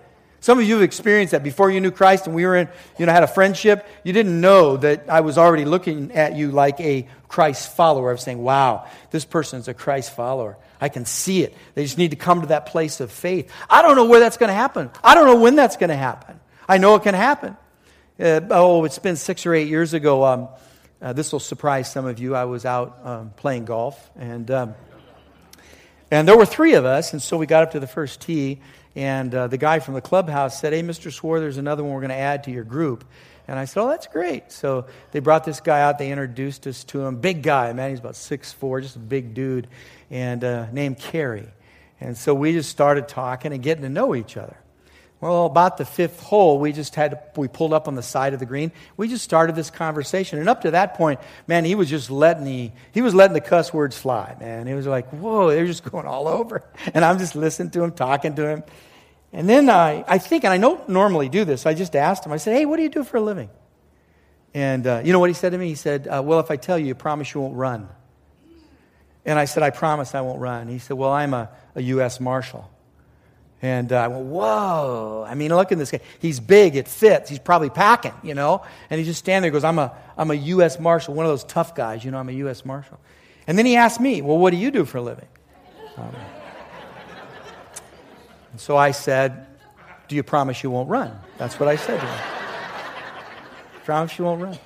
Some 0.45 0.59
of 0.59 0.67
you 0.67 0.75
have 0.75 0.83
experienced 0.83 1.31
that 1.31 1.43
before 1.43 1.71
you 1.71 1.81
knew 1.81 1.91
Christ 1.91 2.27
and 2.27 2.37
we 2.37 2.45
were 2.45 2.55
in, 2.55 2.69
you 2.99 3.07
know, 3.07 3.13
had 3.13 3.23
a 3.23 3.27
friendship. 3.27 3.87
You 4.03 4.13
didn't 4.13 4.43
know 4.43 4.77
that 4.77 5.09
I 5.09 5.23
was 5.23 5.39
already 5.39 5.65
looking 5.65 6.13
at 6.13 6.37
you 6.37 6.51
like 6.51 6.79
a 6.81 7.09
Christ 7.29 7.75
follower. 7.75 8.13
Was 8.13 8.25
saying, 8.25 8.43
wow, 8.43 8.87
this 9.11 9.25
person's 9.25 9.69
a 9.69 9.73
Christ 9.73 10.15
follower. 10.15 10.59
I 10.83 10.91
can 10.91 11.07
see 11.07 11.43
it. 11.43 11.57
They 11.73 11.83
just 11.83 11.97
need 11.97 12.11
to 12.11 12.19
come 12.19 12.43
to 12.43 12.49
that 12.49 12.67
place 12.67 13.01
of 13.01 13.11
faith. 13.11 13.51
I 13.71 13.81
don't 13.81 13.97
know 13.97 14.05
where 14.05 14.21
that's 14.21 14.37
going 14.37 14.49
to 14.49 14.55
happen. 14.55 14.91
I 15.03 15.15
don't 15.15 15.25
know 15.25 15.41
when 15.41 15.57
that's 15.57 15.79
going 15.79 15.89
to 15.89 15.97
happen. 15.97 16.39
I 16.69 16.77
know 16.77 16.95
it 16.97 17.05
can 17.05 17.15
happen. 17.15 17.57
Uh, 18.21 18.41
oh, 18.51 18.85
it's 18.85 18.99
been 18.99 19.17
six 19.17 19.47
or 19.47 19.55
eight 19.55 19.69
years 19.69 19.95
ago. 19.95 20.27
Um, 20.27 20.49
uh, 21.01 21.15
this 21.15 21.33
will 21.33 21.41
surprise 21.41 21.91
some 21.91 22.05
of 22.05 22.19
you. 22.19 22.35
I 22.35 22.45
was 22.45 22.67
out 22.67 22.99
um, 23.03 23.31
playing 23.35 23.65
golf, 23.65 24.11
and 24.15 24.51
um, 24.51 24.75
and 26.11 26.29
there 26.29 26.37
were 26.37 26.45
three 26.45 26.75
of 26.75 26.85
us, 26.85 27.15
and 27.15 27.23
so 27.23 27.39
we 27.39 27.47
got 27.47 27.63
up 27.63 27.71
to 27.71 27.81
the 27.81 27.87
first 27.87 28.21
tee, 28.21 28.61
and 28.97 29.35
uh, 29.35 29.49
the 29.49 29.59
guy 29.59 29.81
from 29.81 29.95
the 29.95 30.01
clubhouse 30.01 30.61
said, 30.61 30.73
Hey, 30.73 30.83
Mr. 30.83 31.13
Swore, 31.13 31.41
there's 31.41 31.59
another 31.59 31.83
one 31.83 31.93
we're 31.93 32.01
going 32.01 32.11
to 32.11 32.17
add 32.17 32.45
to 32.45 32.51
your 32.51 32.65
group. 32.65 33.05
And 33.49 33.59
I 33.59 33.65
said, 33.65 33.83
Oh, 33.83 33.89
that's 33.89 34.07
great. 34.07 34.53
So 34.53 34.87
they 35.13 35.21
brought 35.21 35.45
this 35.45 35.61
guy 35.61 35.83
out. 35.83 35.99
They 35.99 36.11
introduced 36.11 36.67
us 36.67 36.85
to 36.85 37.05
him. 37.05 37.17
Big 37.17 37.43
guy, 37.43 37.73
man. 37.73 37.91
He's 37.91 37.99
about 37.99 38.17
six 38.17 38.53
four, 38.53 38.81
just 38.81 38.97
a 38.97 39.01
big 39.01 39.35
dude, 39.35 39.69
and 40.11 40.45
uh, 40.45 40.67
named 40.71 40.99
Kerry. 40.99 41.49
And 42.01 42.17
so 42.17 42.35
we 42.35 42.53
just 42.53 42.71
started 42.71 43.09
talking 43.09 43.53
and 43.53 43.63
getting 43.63 43.83
to 43.83 43.89
know 43.89 44.15
each 44.15 44.37
other. 44.37 44.57
Well, 45.21 45.47
about 45.47 45.79
the 45.79 45.87
fifth 45.87 46.21
hole, 46.21 46.59
we 46.59 46.73
just 46.73 46.95
had 46.97 47.19
we 47.37 47.49
pulled 47.49 47.73
up 47.73 47.89
on 47.89 47.95
the 47.95 48.03
side 48.03 48.35
of 48.35 48.41
the 48.41 48.47
green. 48.47 48.73
We 48.97 49.09
just 49.09 49.25
started 49.25 49.57
this 49.57 49.71
conversation, 49.71 50.39
and 50.39 50.49
up 50.49 50.63
to 50.63 50.73
that 50.73 50.95
point, 50.95 51.19
man, 51.47 51.65
he 51.65 51.75
was 51.75 51.89
just 51.89 52.11
letting 52.11 52.45
the 52.45 52.73
he 52.93 53.01
was 53.01 53.15
letting 53.15 53.33
the 53.33 53.41
cuss 53.41 53.73
words 53.73 53.97
fly, 53.97 54.37
man. 54.39 54.67
He 54.67 54.75
was 54.75 54.87
like, 54.87 55.09
"Whoa!" 55.11 55.51
They're 55.51 55.67
just 55.67 55.91
going 55.91 56.07
all 56.07 56.29
over, 56.29 56.63
and 56.95 57.05
I'm 57.05 57.19
just 57.19 57.35
listening 57.35 57.71
to 57.71 57.85
him, 57.85 57.93
talking 57.93 58.35
to 58.35 58.47
him, 58.47 58.65
and 59.33 59.49
then 59.49 59.71
I, 59.71 60.05
I 60.07 60.19
think, 60.19 60.45
and 60.45 60.53
I 60.53 60.59
don't 60.59 60.89
normally 60.91 61.31
do 61.31 61.45
this. 61.47 61.65
I 61.65 61.73
just 61.75 61.97
asked 61.97 62.27
him. 62.27 62.33
I 62.33 62.37
said, 62.37 62.55
"Hey, 62.57 62.67
what 62.67 62.77
do 62.77 62.83
you 62.83 62.91
do 62.91 63.03
for 63.03 63.17
a 63.17 63.23
living?" 63.23 63.49
And 64.53 64.87
uh, 64.87 65.01
you 65.05 65.13
know 65.13 65.21
what 65.21 65.31
he 65.31 65.35
said 65.35 65.53
to 65.53 65.59
me? 65.59 65.69
He 65.69 65.75
said, 65.75 66.07
uh, 66.07 66.23
"Well, 66.23 66.41
if 66.41 66.51
I 66.51 66.57
tell 66.57 66.79
you, 66.79 66.87
you 66.87 66.95
promise 66.95 67.33
you 67.33 67.41
won't 67.41 67.57
run." 67.57 67.89
And 69.25 69.39
I 69.39 69.47
said, 69.47 69.63
"I 69.63 69.71
promise 69.71 70.15
I 70.15 70.21
won't 70.21 70.41
run." 70.41 70.69
He 70.69 70.81
said, 70.81 70.99
"Well, 70.99 71.13
I'm 71.13 71.33
a, 71.33 71.49
a 71.75 71.81
U.S. 71.81 72.21
Marshal." 72.21 72.71
And 73.65 73.95
uh, 73.95 73.97
I 73.97 74.09
went, 74.09 74.27
whoa. 74.27 75.25
I 75.27 75.35
mean, 75.35 75.49
look 75.49 75.73
at 75.73 75.79
this 75.79 75.91
guy. 75.91 76.01
He's 76.19 76.39
big. 76.39 76.77
It 76.77 76.87
fits. 76.87 77.31
He's 77.31 77.39
probably 77.39 77.71
packing, 77.71 78.13
you 78.23 78.35
know. 78.35 78.63
And 78.91 78.99
he 78.99 79.07
just 79.07 79.21
standing 79.21 79.51
there 79.51 79.59
goes, 79.59 79.65
I'm 79.65 79.79
a, 79.79 79.97
I'm 80.19 80.31
a 80.31 80.35
U.S. 80.35 80.79
Marshal, 80.79 81.15
one 81.15 81.25
of 81.25 81.33
those 81.33 81.45
tough 81.45 81.75
guys. 81.75 82.05
You 82.05 82.11
know, 82.11 82.19
I'm 82.19 82.29
a 82.29 82.33
U.S. 82.33 82.67
Marshal. 82.67 83.01
And 83.47 83.57
then 83.57 83.65
he 83.65 83.77
asked 83.77 84.01
me, 84.01 84.21
well, 84.21 84.37
what 84.37 84.51
do 84.51 84.59
you 84.59 84.71
do 84.71 84.85
for 84.85 84.99
a 84.99 85.01
living? 85.01 85.29
Um, 85.97 86.15
and 88.53 88.61
so 88.61 88.77
I 88.77 88.91
said, 88.91 89.47
do 90.09 90.17
you 90.17 90.23
promise 90.23 90.63
you 90.63 90.71
won't 90.71 90.91
run? 90.91 91.19
That's 91.39 91.59
what 91.59 91.67
I 91.67 91.77
said 91.77 92.01
to 92.01 92.07
him. 92.07 92.21
promise 93.87 94.19
you 94.19 94.27
won't 94.27 94.43
run. 94.43 94.59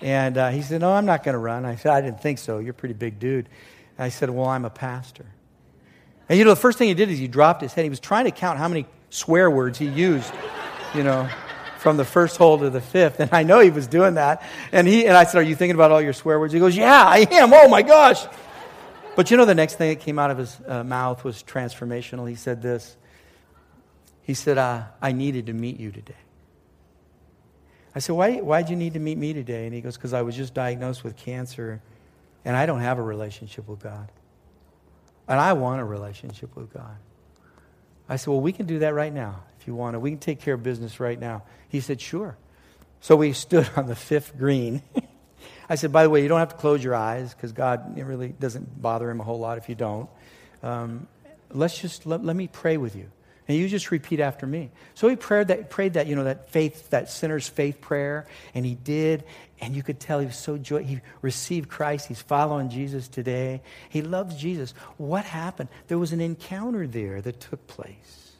And 0.00 0.36
uh, 0.36 0.50
he 0.50 0.62
said, 0.62 0.80
no, 0.80 0.90
I'm 0.90 1.06
not 1.06 1.22
going 1.22 1.34
to 1.34 1.38
run. 1.38 1.64
I 1.64 1.76
said, 1.76 1.92
I 1.92 2.00
didn't 2.00 2.20
think 2.20 2.38
so. 2.38 2.58
You're 2.58 2.72
a 2.72 2.74
pretty 2.74 2.94
big 2.94 3.20
dude. 3.20 3.48
And 3.98 4.04
I 4.04 4.08
said, 4.08 4.30
well, 4.30 4.48
I'm 4.48 4.64
a 4.64 4.70
pastor. 4.70 5.26
And 6.28 6.38
you 6.38 6.44
know, 6.44 6.50
the 6.50 6.56
first 6.56 6.78
thing 6.78 6.88
he 6.88 6.94
did 6.94 7.10
is 7.10 7.18
he 7.18 7.28
dropped 7.28 7.62
his 7.62 7.72
head. 7.72 7.84
He 7.84 7.90
was 7.90 8.00
trying 8.00 8.24
to 8.24 8.30
count 8.30 8.58
how 8.58 8.68
many 8.68 8.86
swear 9.10 9.50
words 9.50 9.78
he 9.78 9.86
used, 9.86 10.32
you 10.94 11.02
know, 11.02 11.28
from 11.78 11.96
the 11.96 12.04
first 12.04 12.36
hole 12.36 12.58
to 12.58 12.70
the 12.70 12.80
fifth. 12.80 13.20
And 13.20 13.32
I 13.32 13.42
know 13.42 13.60
he 13.60 13.70
was 13.70 13.86
doing 13.86 14.14
that. 14.14 14.42
And, 14.70 14.86
he, 14.86 15.06
and 15.06 15.16
I 15.16 15.24
said, 15.24 15.38
Are 15.38 15.42
you 15.42 15.56
thinking 15.56 15.74
about 15.74 15.90
all 15.90 16.00
your 16.00 16.12
swear 16.12 16.38
words? 16.38 16.52
He 16.52 16.60
goes, 16.60 16.76
Yeah, 16.76 17.04
I 17.04 17.26
am. 17.30 17.52
Oh 17.52 17.68
my 17.68 17.82
gosh. 17.82 18.24
But 19.14 19.30
you 19.30 19.36
know, 19.36 19.44
the 19.44 19.54
next 19.54 19.76
thing 19.76 19.90
that 19.90 20.00
came 20.00 20.18
out 20.18 20.30
of 20.30 20.38
his 20.38 20.58
uh, 20.66 20.84
mouth 20.84 21.22
was 21.22 21.42
transformational. 21.42 22.28
He 22.28 22.34
said 22.34 22.62
this 22.62 22.96
He 24.22 24.34
said, 24.34 24.58
uh, 24.58 24.84
I 25.02 25.12
needed 25.12 25.46
to 25.46 25.52
meet 25.52 25.78
you 25.78 25.90
today. 25.90 26.14
I 27.94 27.98
said, 27.98 28.14
Why, 28.14 28.36
Why'd 28.36 28.70
you 28.70 28.76
need 28.76 28.94
to 28.94 29.00
meet 29.00 29.18
me 29.18 29.34
today? 29.34 29.66
And 29.66 29.74
he 29.74 29.80
goes, 29.80 29.96
Because 29.96 30.12
I 30.12 30.22
was 30.22 30.36
just 30.36 30.54
diagnosed 30.54 31.04
with 31.04 31.16
cancer 31.16 31.82
and 32.44 32.56
I 32.56 32.66
don't 32.66 32.80
have 32.80 32.98
a 32.98 33.02
relationship 33.02 33.68
with 33.68 33.80
God. 33.80 34.10
And 35.32 35.40
I 35.40 35.54
want 35.54 35.80
a 35.80 35.84
relationship 35.84 36.54
with 36.54 36.74
God. 36.74 36.94
I 38.06 38.16
said, 38.16 38.28
Well, 38.28 38.42
we 38.42 38.52
can 38.52 38.66
do 38.66 38.80
that 38.80 38.92
right 38.92 39.10
now 39.10 39.44
if 39.58 39.66
you 39.66 39.74
want 39.74 39.94
to. 39.94 39.98
We 39.98 40.10
can 40.10 40.18
take 40.18 40.42
care 40.42 40.52
of 40.52 40.62
business 40.62 41.00
right 41.00 41.18
now. 41.18 41.44
He 41.70 41.80
said, 41.80 42.02
Sure. 42.02 42.36
So 43.00 43.16
we 43.16 43.32
stood 43.46 43.66
on 43.74 43.86
the 43.86 43.96
fifth 43.96 44.36
green. 44.36 44.82
I 45.70 45.76
said, 45.76 45.90
By 45.90 46.02
the 46.02 46.10
way, 46.10 46.20
you 46.22 46.28
don't 46.28 46.38
have 46.38 46.50
to 46.50 46.56
close 46.56 46.84
your 46.84 46.94
eyes 46.94 47.32
because 47.32 47.52
God 47.52 47.96
really 47.98 48.28
doesn't 48.28 48.82
bother 48.82 49.10
him 49.10 49.20
a 49.20 49.24
whole 49.24 49.38
lot 49.38 49.56
if 49.56 49.70
you 49.70 49.74
don't. 49.74 50.10
Um, 50.62 51.08
let's 51.50 51.78
just 51.78 52.04
let, 52.04 52.22
let 52.22 52.36
me 52.36 52.46
pray 52.46 52.76
with 52.76 52.94
you. 52.94 53.10
And 53.48 53.58
you 53.58 53.68
just 53.68 53.90
repeat 53.90 54.20
after 54.20 54.46
me. 54.46 54.70
So 54.94 55.08
he 55.08 55.16
prayed 55.16 55.48
that, 55.48 55.68
prayed 55.68 55.94
that, 55.94 56.06
you 56.06 56.14
know, 56.14 56.24
that 56.24 56.50
faith, 56.50 56.90
that 56.90 57.10
sinner's 57.10 57.48
faith 57.48 57.80
prayer, 57.80 58.26
and 58.54 58.64
he 58.64 58.74
did. 58.74 59.24
And 59.60 59.74
you 59.74 59.82
could 59.82 59.98
tell 59.98 60.20
he 60.20 60.26
was 60.26 60.36
so 60.36 60.56
joy. 60.56 60.84
He 60.84 61.00
received 61.22 61.68
Christ. 61.68 62.06
He's 62.06 62.22
following 62.22 62.70
Jesus 62.70 63.08
today. 63.08 63.62
He 63.88 64.02
loves 64.02 64.36
Jesus. 64.36 64.74
What 64.96 65.24
happened? 65.24 65.68
There 65.88 65.98
was 65.98 66.12
an 66.12 66.20
encounter 66.20 66.86
there 66.86 67.20
that 67.20 67.40
took 67.40 67.66
place. 67.66 68.32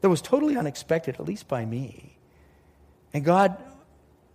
That 0.00 0.08
was 0.08 0.22
totally 0.22 0.56
unexpected, 0.56 1.16
at 1.16 1.24
least 1.24 1.48
by 1.48 1.64
me. 1.64 2.16
And 3.12 3.24
God 3.24 3.56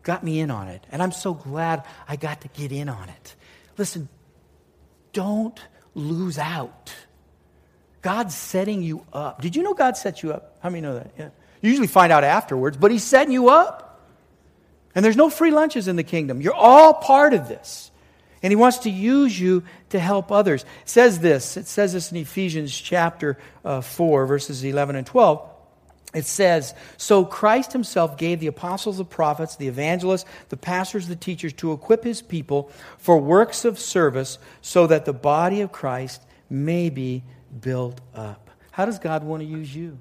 got 0.03 0.23
me 0.23 0.39
in 0.39 0.51
on 0.51 0.67
it. 0.67 0.85
And 0.91 1.01
I'm 1.01 1.11
so 1.11 1.33
glad 1.33 1.83
I 2.07 2.15
got 2.15 2.41
to 2.41 2.47
get 2.49 2.71
in 2.71 2.87
on 2.89 3.09
it. 3.09 3.35
Listen, 3.77 4.07
don't 5.11 5.59
lose 5.93 6.37
out. 6.37 6.93
God's 8.07 8.33
setting 8.33 8.83
you 8.83 9.03
up. 9.11 9.41
Did 9.41 9.57
you 9.57 9.63
know 9.63 9.73
God 9.73 9.97
set 9.97 10.23
you 10.23 10.31
up? 10.31 10.55
How 10.61 10.69
many 10.69 10.79
know 10.79 10.93
that? 10.93 11.11
Yeah. 11.19 11.29
You 11.61 11.71
usually 11.71 11.87
find 11.87 12.13
out 12.13 12.23
afterwards, 12.23 12.77
but 12.77 12.89
He's 12.89 13.03
setting 13.03 13.33
you 13.33 13.49
up. 13.49 14.01
And 14.95 15.03
there's 15.03 15.17
no 15.17 15.29
free 15.29 15.51
lunches 15.51 15.89
in 15.89 15.97
the 15.97 16.05
kingdom. 16.05 16.39
You're 16.39 16.53
all 16.53 16.93
part 16.93 17.33
of 17.33 17.49
this. 17.49 17.91
And 18.41 18.49
he 18.49 18.55
wants 18.55 18.77
to 18.79 18.89
use 18.89 19.37
you 19.37 19.65
to 19.89 19.99
help 19.99 20.31
others. 20.31 20.63
It 20.63 20.89
says 20.89 21.19
this. 21.19 21.57
It 21.57 21.67
says 21.67 21.91
this 21.91 22.09
in 22.09 22.17
Ephesians 22.19 22.73
chapter 22.73 23.37
uh, 23.65 23.81
4, 23.81 24.25
verses 24.25 24.63
11 24.63 24.95
and 24.95 25.05
12. 25.05 25.41
It 26.13 26.25
says, 26.25 26.73
So 26.95 27.25
Christ 27.25 27.73
himself 27.73 28.17
gave 28.17 28.39
the 28.39 28.47
apostles, 28.47 28.99
the 28.99 29.03
prophets, 29.03 29.57
the 29.57 29.67
evangelists, 29.67 30.23
the 30.47 30.55
pastors, 30.55 31.09
the 31.09 31.17
teachers 31.17 31.51
to 31.55 31.73
equip 31.73 32.05
his 32.05 32.21
people 32.21 32.71
for 32.99 33.17
works 33.17 33.65
of 33.65 33.77
service 33.77 34.39
so 34.61 34.87
that 34.87 35.03
the 35.03 35.11
body 35.11 35.59
of 35.59 35.73
Christ 35.73 36.21
may 36.49 36.89
be 36.89 37.23
built 37.61 37.99
up. 38.15 38.49
How 38.71 38.85
does 38.85 38.99
God 38.99 39.23
want 39.23 39.41
to 39.41 39.47
use 39.47 39.75
you? 39.75 39.99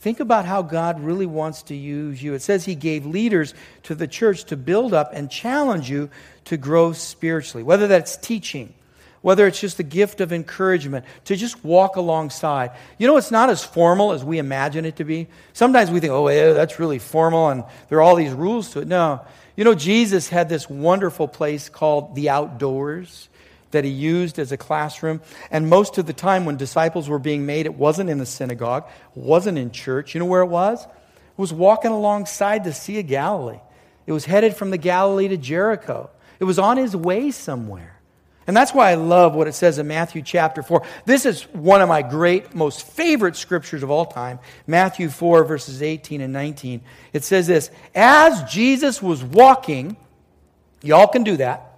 Think 0.00 0.20
about 0.20 0.46
how 0.46 0.62
God 0.62 1.00
really 1.00 1.26
wants 1.26 1.64
to 1.64 1.74
use 1.74 2.22
you. 2.22 2.32
It 2.32 2.40
says 2.40 2.64
He 2.64 2.74
gave 2.74 3.04
leaders 3.04 3.52
to 3.84 3.94
the 3.94 4.08
church 4.08 4.44
to 4.44 4.56
build 4.56 4.94
up 4.94 5.10
and 5.12 5.30
challenge 5.30 5.90
you 5.90 6.08
to 6.46 6.56
grow 6.56 6.92
spiritually, 6.92 7.62
whether 7.62 7.86
that's 7.86 8.16
teaching, 8.16 8.72
whether 9.20 9.46
it's 9.46 9.60
just 9.60 9.76
the 9.76 9.82
gift 9.82 10.22
of 10.22 10.32
encouragement, 10.32 11.04
to 11.26 11.36
just 11.36 11.62
walk 11.62 11.96
alongside. 11.96 12.70
You 12.98 13.06
know, 13.06 13.18
it's 13.18 13.30
not 13.30 13.50
as 13.50 13.62
formal 13.62 14.12
as 14.12 14.24
we 14.24 14.38
imagine 14.38 14.86
it 14.86 14.96
to 14.96 15.04
be. 15.04 15.28
Sometimes 15.52 15.90
we 15.90 16.00
think, 16.00 16.12
oh, 16.12 16.28
yeah, 16.30 16.54
that's 16.54 16.78
really 16.78 16.98
formal 16.98 17.50
and 17.50 17.64
there 17.90 17.98
are 17.98 18.02
all 18.02 18.16
these 18.16 18.32
rules 18.32 18.70
to 18.70 18.80
it. 18.80 18.88
No. 18.88 19.20
You 19.54 19.64
know, 19.64 19.74
Jesus 19.74 20.30
had 20.30 20.48
this 20.48 20.70
wonderful 20.70 21.28
place 21.28 21.68
called 21.68 22.14
the 22.14 22.30
outdoors 22.30 23.28
that 23.70 23.84
he 23.84 23.90
used 23.90 24.38
as 24.38 24.52
a 24.52 24.56
classroom. 24.56 25.20
And 25.50 25.68
most 25.68 25.98
of 25.98 26.06
the 26.06 26.12
time 26.12 26.44
when 26.44 26.56
disciples 26.56 27.08
were 27.08 27.18
being 27.18 27.46
made, 27.46 27.66
it 27.66 27.74
wasn't 27.74 28.10
in 28.10 28.18
the 28.18 28.26
synagogue, 28.26 28.88
wasn't 29.14 29.58
in 29.58 29.70
church. 29.70 30.14
You 30.14 30.20
know 30.20 30.26
where 30.26 30.42
it 30.42 30.46
was? 30.46 30.84
It 30.84 31.38
was 31.38 31.52
walking 31.52 31.90
alongside 31.90 32.64
the 32.64 32.72
Sea 32.72 33.00
of 33.00 33.06
Galilee. 33.06 33.60
It 34.06 34.12
was 34.12 34.24
headed 34.24 34.56
from 34.56 34.70
the 34.70 34.78
Galilee 34.78 35.28
to 35.28 35.36
Jericho. 35.36 36.10
It 36.38 36.44
was 36.44 36.58
on 36.58 36.76
his 36.76 36.96
way 36.96 37.30
somewhere. 37.30 38.00
And 38.46 38.56
that's 38.56 38.74
why 38.74 38.90
I 38.90 38.94
love 38.94 39.34
what 39.34 39.46
it 39.46 39.52
says 39.52 39.78
in 39.78 39.86
Matthew 39.86 40.22
chapter 40.22 40.62
4. 40.62 40.82
This 41.04 41.24
is 41.24 41.42
one 41.52 41.82
of 41.82 41.88
my 41.88 42.02
great, 42.02 42.54
most 42.54 42.84
favorite 42.84 43.36
scriptures 43.36 43.84
of 43.84 43.90
all 43.90 44.06
time. 44.06 44.40
Matthew 44.66 45.08
4, 45.08 45.44
verses 45.44 45.82
18 45.82 46.20
and 46.20 46.32
19. 46.32 46.80
It 47.12 47.22
says 47.22 47.46
this 47.46 47.70
As 47.94 48.42
Jesus 48.50 49.00
was 49.00 49.22
walking, 49.22 49.96
y'all 50.82 51.06
can 51.06 51.22
do 51.22 51.36
that. 51.36 51.69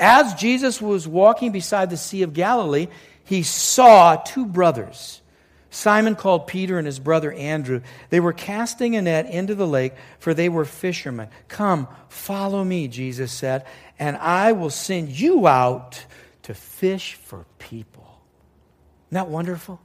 As 0.00 0.34
Jesus 0.34 0.80
was 0.80 1.06
walking 1.06 1.52
beside 1.52 1.90
the 1.90 1.96
Sea 1.96 2.22
of 2.22 2.32
Galilee, 2.32 2.88
he 3.22 3.42
saw 3.42 4.16
two 4.16 4.46
brothers, 4.46 5.20
Simon 5.70 6.16
called 6.16 6.48
Peter 6.48 6.78
and 6.78 6.86
his 6.86 6.98
brother 6.98 7.32
Andrew. 7.32 7.80
They 8.08 8.18
were 8.18 8.32
casting 8.32 8.96
a 8.96 9.02
net 9.02 9.30
into 9.30 9.54
the 9.54 9.66
lake, 9.66 9.92
for 10.18 10.34
they 10.34 10.48
were 10.48 10.64
fishermen. 10.64 11.28
Come, 11.46 11.86
follow 12.08 12.64
me, 12.64 12.88
Jesus 12.88 13.30
said, 13.30 13.64
and 13.98 14.16
I 14.16 14.52
will 14.52 14.70
send 14.70 15.10
you 15.10 15.46
out 15.46 16.04
to 16.42 16.54
fish 16.54 17.14
for 17.14 17.46
people. 17.58 18.20
Isn't 19.08 19.14
that 19.14 19.28
wonderful? 19.28 19.80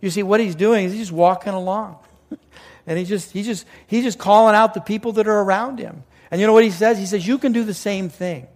You 0.00 0.10
see, 0.10 0.22
what 0.22 0.40
he's 0.40 0.54
doing 0.54 0.86
is 0.86 0.92
he's 0.92 1.02
just 1.02 1.12
walking 1.12 1.52
along. 1.52 1.98
and 2.86 2.98
he 2.98 3.04
just, 3.04 3.32
he 3.32 3.42
just, 3.42 3.66
he's 3.86 4.04
just 4.04 4.18
calling 4.18 4.54
out 4.54 4.72
the 4.72 4.80
people 4.80 5.12
that 5.12 5.28
are 5.28 5.40
around 5.40 5.78
him. 5.78 6.04
And 6.30 6.40
you 6.40 6.46
know 6.46 6.54
what 6.54 6.64
he 6.64 6.70
says? 6.70 6.98
He 6.98 7.06
says, 7.06 7.26
You 7.26 7.36
can 7.36 7.52
do 7.52 7.64
the 7.64 7.74
same 7.74 8.08
thing. 8.08 8.46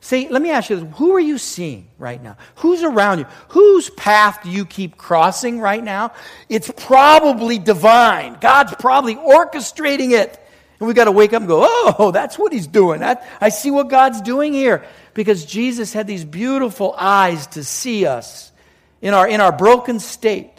Say, 0.00 0.28
let 0.28 0.40
me 0.40 0.50
ask 0.50 0.70
you 0.70 0.76
this. 0.76 0.98
Who 0.98 1.14
are 1.14 1.20
you 1.20 1.38
seeing 1.38 1.88
right 1.98 2.22
now? 2.22 2.36
Who's 2.56 2.82
around 2.82 3.20
you? 3.20 3.26
Whose 3.48 3.90
path 3.90 4.40
do 4.44 4.50
you 4.50 4.64
keep 4.64 4.96
crossing 4.96 5.58
right 5.58 5.82
now? 5.82 6.12
It's 6.48 6.70
probably 6.76 7.58
divine. 7.58 8.38
God's 8.40 8.74
probably 8.74 9.16
orchestrating 9.16 10.12
it. 10.12 10.38
And 10.78 10.86
we've 10.86 10.96
got 10.96 11.04
to 11.04 11.12
wake 11.12 11.32
up 11.32 11.40
and 11.40 11.48
go, 11.48 11.66
oh, 11.66 12.10
that's 12.12 12.38
what 12.38 12.52
he's 12.52 12.66
doing. 12.66 13.00
That, 13.00 13.26
I 13.40 13.48
see 13.48 13.70
what 13.70 13.88
God's 13.88 14.20
doing 14.20 14.52
here. 14.52 14.84
Because 15.14 15.44
Jesus 15.44 15.92
had 15.92 16.06
these 16.06 16.24
beautiful 16.24 16.94
eyes 16.96 17.46
to 17.48 17.64
see 17.64 18.06
us 18.06 18.52
in 19.00 19.14
our, 19.14 19.26
in 19.26 19.40
our 19.40 19.52
broken 19.52 19.98
state. 19.98 20.55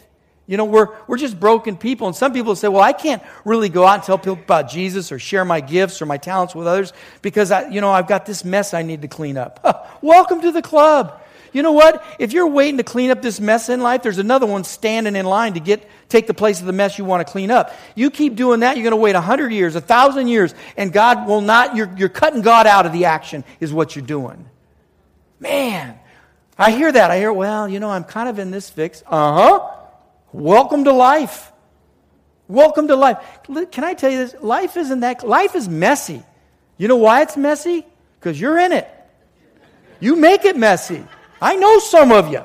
You 0.48 0.56
know, 0.56 0.64
we're, 0.64 0.88
we're 1.06 1.18
just 1.18 1.38
broken 1.38 1.76
people. 1.76 2.06
And 2.06 2.16
some 2.16 2.32
people 2.32 2.56
say, 2.56 2.68
well, 2.68 2.82
I 2.82 2.94
can't 2.94 3.22
really 3.44 3.68
go 3.68 3.86
out 3.86 3.96
and 3.96 4.02
tell 4.02 4.16
people 4.16 4.32
about 4.32 4.70
Jesus 4.70 5.12
or 5.12 5.18
share 5.18 5.44
my 5.44 5.60
gifts 5.60 6.00
or 6.00 6.06
my 6.06 6.16
talents 6.16 6.54
with 6.54 6.66
others 6.66 6.94
because, 7.20 7.50
I, 7.50 7.68
you 7.68 7.82
know, 7.82 7.90
I've 7.90 8.08
got 8.08 8.24
this 8.24 8.46
mess 8.46 8.72
I 8.72 8.80
need 8.80 9.02
to 9.02 9.08
clean 9.08 9.36
up. 9.36 9.98
Welcome 10.02 10.40
to 10.40 10.50
the 10.50 10.62
club. 10.62 11.20
You 11.52 11.62
know 11.62 11.72
what? 11.72 12.02
If 12.18 12.32
you're 12.32 12.46
waiting 12.46 12.78
to 12.78 12.82
clean 12.82 13.10
up 13.10 13.20
this 13.20 13.40
mess 13.40 13.68
in 13.68 13.82
life, 13.82 14.02
there's 14.02 14.18
another 14.18 14.46
one 14.46 14.64
standing 14.64 15.16
in 15.16 15.26
line 15.26 15.52
to 15.52 15.60
get, 15.60 15.86
take 16.08 16.26
the 16.26 16.34
place 16.34 16.60
of 16.60 16.66
the 16.66 16.72
mess 16.72 16.96
you 16.96 17.04
want 17.04 17.26
to 17.26 17.30
clean 17.30 17.50
up. 17.50 17.74
You 17.94 18.10
keep 18.10 18.34
doing 18.34 18.60
that, 18.60 18.76
you're 18.76 18.84
going 18.84 18.92
to 18.92 18.96
wait 18.96 19.14
100 19.14 19.52
years, 19.52 19.74
1,000 19.74 20.28
years, 20.28 20.54
and 20.78 20.92
God 20.92 21.28
will 21.28 21.42
not, 21.42 21.76
you're, 21.76 21.92
you're 21.96 22.08
cutting 22.08 22.40
God 22.40 22.66
out 22.66 22.86
of 22.86 22.94
the 22.94 23.04
action, 23.04 23.44
is 23.60 23.70
what 23.70 23.96
you're 23.96 24.04
doing. 24.04 24.48
Man, 25.40 25.98
I 26.56 26.70
hear 26.70 26.90
that. 26.90 27.10
I 27.10 27.18
hear, 27.18 27.32
well, 27.32 27.68
you 27.68 27.80
know, 27.80 27.90
I'm 27.90 28.04
kind 28.04 28.30
of 28.30 28.38
in 28.38 28.50
this 28.50 28.70
fix. 28.70 29.02
Uh 29.06 29.58
huh. 29.58 29.77
Welcome 30.32 30.84
to 30.84 30.92
life. 30.92 31.52
Welcome 32.48 32.88
to 32.88 32.96
life. 32.96 33.18
Can 33.70 33.84
I 33.84 33.94
tell 33.94 34.10
you 34.10 34.18
this? 34.18 34.34
Life 34.40 34.76
isn't 34.76 35.00
that, 35.00 35.26
life 35.26 35.54
is 35.54 35.68
messy. 35.68 36.22
You 36.76 36.88
know 36.88 36.96
why 36.96 37.22
it's 37.22 37.36
messy? 37.36 37.86
Because 38.18 38.40
you're 38.40 38.58
in 38.58 38.72
it. 38.72 38.88
You 40.00 40.16
make 40.16 40.44
it 40.44 40.56
messy. 40.56 41.04
I 41.40 41.56
know 41.56 41.78
some 41.78 42.12
of 42.12 42.30
you. 42.32 42.44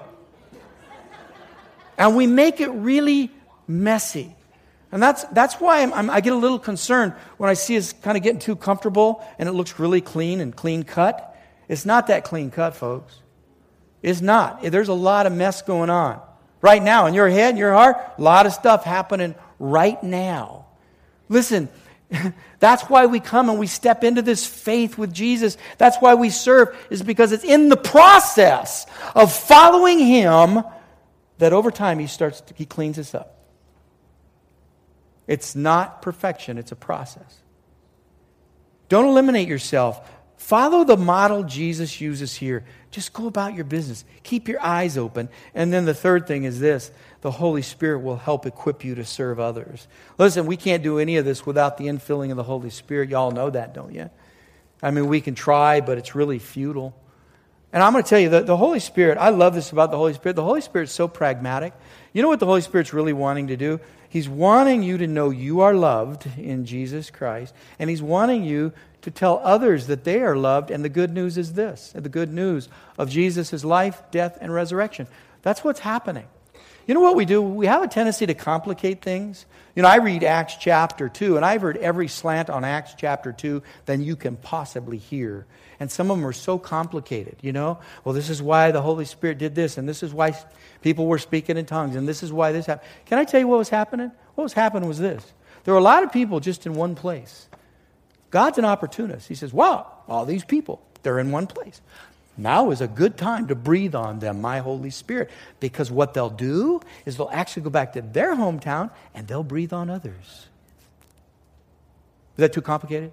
And 1.97 2.15
we 2.15 2.27
make 2.27 2.59
it 2.59 2.69
really 2.69 3.31
messy. 3.67 4.35
And 4.91 5.01
that's, 5.01 5.23
that's 5.25 5.55
why 5.55 5.81
I'm, 5.81 5.93
I'm, 5.93 6.09
i 6.09 6.21
get 6.21 6.33
a 6.33 6.37
little 6.37 6.59
concerned 6.59 7.13
when 7.37 7.49
I 7.49 7.53
see 7.53 7.77
us 7.77 7.93
kind 7.93 8.17
of 8.17 8.23
getting 8.23 8.39
too 8.39 8.55
comfortable 8.55 9.25
and 9.39 9.49
it 9.49 9.53
looks 9.53 9.79
really 9.79 10.01
clean 10.01 10.39
and 10.39 10.55
clean 10.55 10.83
cut. 10.83 11.35
It's 11.67 11.85
not 11.85 12.07
that 12.07 12.23
clean 12.23 12.51
cut, 12.51 12.75
folks. 12.75 13.19
It's 14.01 14.21
not. 14.21 14.61
There's 14.61 14.89
a 14.89 14.93
lot 14.93 15.25
of 15.25 15.33
mess 15.33 15.61
going 15.61 15.89
on. 15.89 16.21
Right 16.63 16.81
now, 16.81 17.07
in 17.07 17.13
your 17.13 17.27
head, 17.27 17.51
in 17.51 17.57
your 17.57 17.73
heart, 17.73 17.97
a 18.17 18.21
lot 18.21 18.45
of 18.45 18.53
stuff 18.53 18.85
happening 18.85 19.35
right 19.59 20.01
now. 20.01 20.65
Listen, 21.27 21.67
that's 22.59 22.83
why 22.83 23.05
we 23.05 23.19
come 23.19 23.49
and 23.49 23.59
we 23.59 23.67
step 23.67 24.01
into 24.05 24.21
this 24.21 24.45
faith 24.45 24.97
with 24.97 25.13
Jesus. 25.13 25.57
That's 25.77 25.97
why 25.97 26.15
we 26.15 26.29
serve, 26.29 26.73
is 26.89 27.03
because 27.03 27.33
it's 27.33 27.43
in 27.43 27.67
the 27.67 27.75
process 27.75 28.85
of 29.13 29.33
following 29.33 29.99
Him 29.99 30.63
that 31.37 31.51
over 31.51 31.69
time 31.69 31.99
He 31.99 32.07
starts, 32.07 32.39
to, 32.39 32.53
He 32.53 32.65
cleans 32.65 32.97
us 32.97 33.13
up. 33.13 33.35
It's 35.27 35.57
not 35.57 36.01
perfection, 36.01 36.57
it's 36.57 36.71
a 36.71 36.77
process. 36.77 37.41
Don't 38.87 39.05
eliminate 39.05 39.49
yourself. 39.49 40.09
Follow 40.43 40.83
the 40.83 40.97
model 40.97 41.43
Jesus 41.43 42.01
uses 42.01 42.35
here. 42.35 42.65
Just 42.91 43.13
go 43.13 43.27
about 43.27 43.53
your 43.53 43.63
business. 43.63 44.03
Keep 44.23 44.49
your 44.49 44.61
eyes 44.61 44.97
open. 44.97 45.29
And 45.55 45.71
then 45.71 45.85
the 45.85 45.93
third 45.93 46.27
thing 46.27 46.43
is 46.43 46.59
this 46.59 46.91
the 47.21 47.31
Holy 47.31 47.61
Spirit 47.61 47.99
will 47.99 48.17
help 48.17 48.45
equip 48.45 48.83
you 48.83 48.93
to 48.95 49.05
serve 49.05 49.39
others. 49.39 49.87
Listen, 50.17 50.45
we 50.45 50.57
can't 50.57 50.83
do 50.83 50.99
any 50.99 51.15
of 51.15 51.23
this 51.23 51.45
without 51.45 51.77
the 51.77 51.85
infilling 51.85 52.29
of 52.29 52.35
the 52.35 52.43
Holy 52.43 52.71
Spirit. 52.71 53.09
Y'all 53.09 53.31
know 53.31 53.49
that, 53.51 53.73
don't 53.73 53.93
you? 53.93 54.09
I 54.81 54.91
mean, 54.91 55.07
we 55.07 55.21
can 55.21 55.33
try, 55.33 55.79
but 55.79 55.97
it's 55.97 56.13
really 56.13 56.39
futile. 56.39 56.93
And 57.71 57.81
I'm 57.81 57.93
going 57.93 58.03
to 58.03 58.09
tell 58.09 58.19
you 58.19 58.29
that 58.31 58.45
the 58.45 58.57
Holy 58.57 58.81
Spirit, 58.81 59.17
I 59.17 59.29
love 59.29 59.55
this 59.55 59.71
about 59.71 59.91
the 59.91 59.97
Holy 59.97 60.13
Spirit. 60.13 60.35
The 60.35 60.43
Holy 60.43 60.59
Spirit's 60.59 60.91
so 60.91 61.07
pragmatic. 61.07 61.71
You 62.11 62.21
know 62.21 62.27
what 62.27 62.41
the 62.41 62.47
Holy 62.47 62.59
Spirit's 62.59 62.91
really 62.91 63.13
wanting 63.13 63.47
to 63.47 63.55
do? 63.55 63.79
He's 64.09 64.27
wanting 64.27 64.83
you 64.83 64.97
to 64.97 65.07
know 65.07 65.29
you 65.29 65.61
are 65.61 65.73
loved 65.73 66.27
in 66.37 66.65
Jesus 66.65 67.09
Christ, 67.09 67.55
and 67.79 67.89
He's 67.89 68.01
wanting 68.01 68.43
you 68.43 68.73
to 69.03 69.11
tell 69.11 69.39
others 69.43 69.87
that 69.87 70.03
they 70.03 70.21
are 70.21 70.35
loved. 70.35 70.71
And 70.71 70.83
the 70.83 70.89
good 70.89 71.13
news 71.13 71.37
is 71.37 71.53
this 71.53 71.93
the 71.93 72.09
good 72.09 72.33
news 72.33 72.67
of 72.97 73.09
Jesus' 73.09 73.63
life, 73.63 74.01
death, 74.11 74.37
and 74.41 74.53
resurrection. 74.53 75.07
That's 75.43 75.63
what's 75.63 75.79
happening. 75.79 76.25
You 76.87 76.93
know 76.93 76.99
what 76.99 77.15
we 77.15 77.25
do? 77.25 77.41
We 77.41 77.67
have 77.67 77.81
a 77.81 77.87
tendency 77.87 78.25
to 78.25 78.33
complicate 78.33 79.01
things. 79.01 79.45
You 79.75 79.83
know, 79.83 79.89
I 79.89 79.97
read 79.97 80.23
Acts 80.23 80.57
chapter 80.59 81.07
2, 81.07 81.37
and 81.37 81.45
I've 81.45 81.61
heard 81.61 81.77
every 81.77 82.09
slant 82.09 82.49
on 82.49 82.65
Acts 82.65 82.93
chapter 82.97 83.31
2 83.31 83.63
than 83.85 84.01
you 84.01 84.15
can 84.15 84.35
possibly 84.35 84.97
hear. 84.97 85.45
And 85.79 85.89
some 85.89 86.11
of 86.11 86.17
them 86.17 86.27
are 86.27 86.33
so 86.33 86.59
complicated, 86.59 87.37
you 87.41 87.53
know? 87.53 87.79
Well, 88.03 88.13
this 88.13 88.29
is 88.29 88.41
why 88.41 88.71
the 88.71 88.81
Holy 88.81 89.05
Spirit 89.05 89.37
did 89.37 89.55
this, 89.55 89.77
and 89.77 89.87
this 89.87 90.03
is 90.03 90.13
why 90.13 90.37
people 90.81 91.07
were 91.07 91.17
speaking 91.17 91.57
in 91.57 91.65
tongues, 91.65 91.95
and 91.95 92.07
this 92.07 92.21
is 92.21 92.33
why 92.33 92.51
this 92.51 92.65
happened. 92.65 92.87
Can 93.05 93.17
I 93.17 93.23
tell 93.23 93.39
you 93.39 93.47
what 93.47 93.59
was 93.59 93.69
happening? 93.69 94.11
What 94.35 94.43
was 94.43 94.53
happening 94.53 94.87
was 94.87 94.99
this 94.99 95.25
there 95.63 95.73
were 95.73 95.79
a 95.79 95.83
lot 95.83 96.03
of 96.03 96.11
people 96.11 96.39
just 96.39 96.65
in 96.65 96.73
one 96.73 96.95
place. 96.95 97.47
God's 98.33 98.57
an 98.57 98.65
opportunist. 98.65 99.27
He 99.27 99.35
says, 99.35 99.53
Wow, 99.53 99.91
all 100.07 100.25
these 100.25 100.43
people, 100.43 100.81
they're 101.03 101.19
in 101.19 101.29
one 101.29 101.45
place. 101.45 101.81
Now 102.35 102.71
is 102.71 102.81
a 102.81 102.87
good 102.87 103.15
time 103.15 103.45
to 103.49 103.55
breathe 103.55 103.93
on 103.93 104.17
them, 104.17 104.41
my 104.41 104.57
Holy 104.57 104.89
Spirit, 104.89 105.29
because 105.59 105.91
what 105.91 106.15
they'll 106.15 106.31
do 106.31 106.81
is 107.05 107.15
they'll 107.15 107.29
actually 107.31 107.61
go 107.61 107.69
back 107.69 107.93
to 107.93 108.01
their 108.01 108.35
hometown 108.35 108.89
and 109.13 109.27
they'll 109.27 109.43
breathe 109.43 109.71
on 109.71 109.91
others. 109.91 110.25
Is 110.25 110.47
that 112.37 112.53
too 112.53 112.63
complicated? 112.63 113.11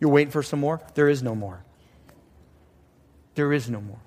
You're 0.00 0.08
waiting 0.08 0.30
for 0.30 0.42
some 0.42 0.60
more? 0.60 0.80
There 0.94 1.10
is 1.10 1.22
no 1.22 1.34
more. 1.34 1.62
There 3.34 3.52
is 3.52 3.68
no 3.68 3.82
more. 3.82 4.00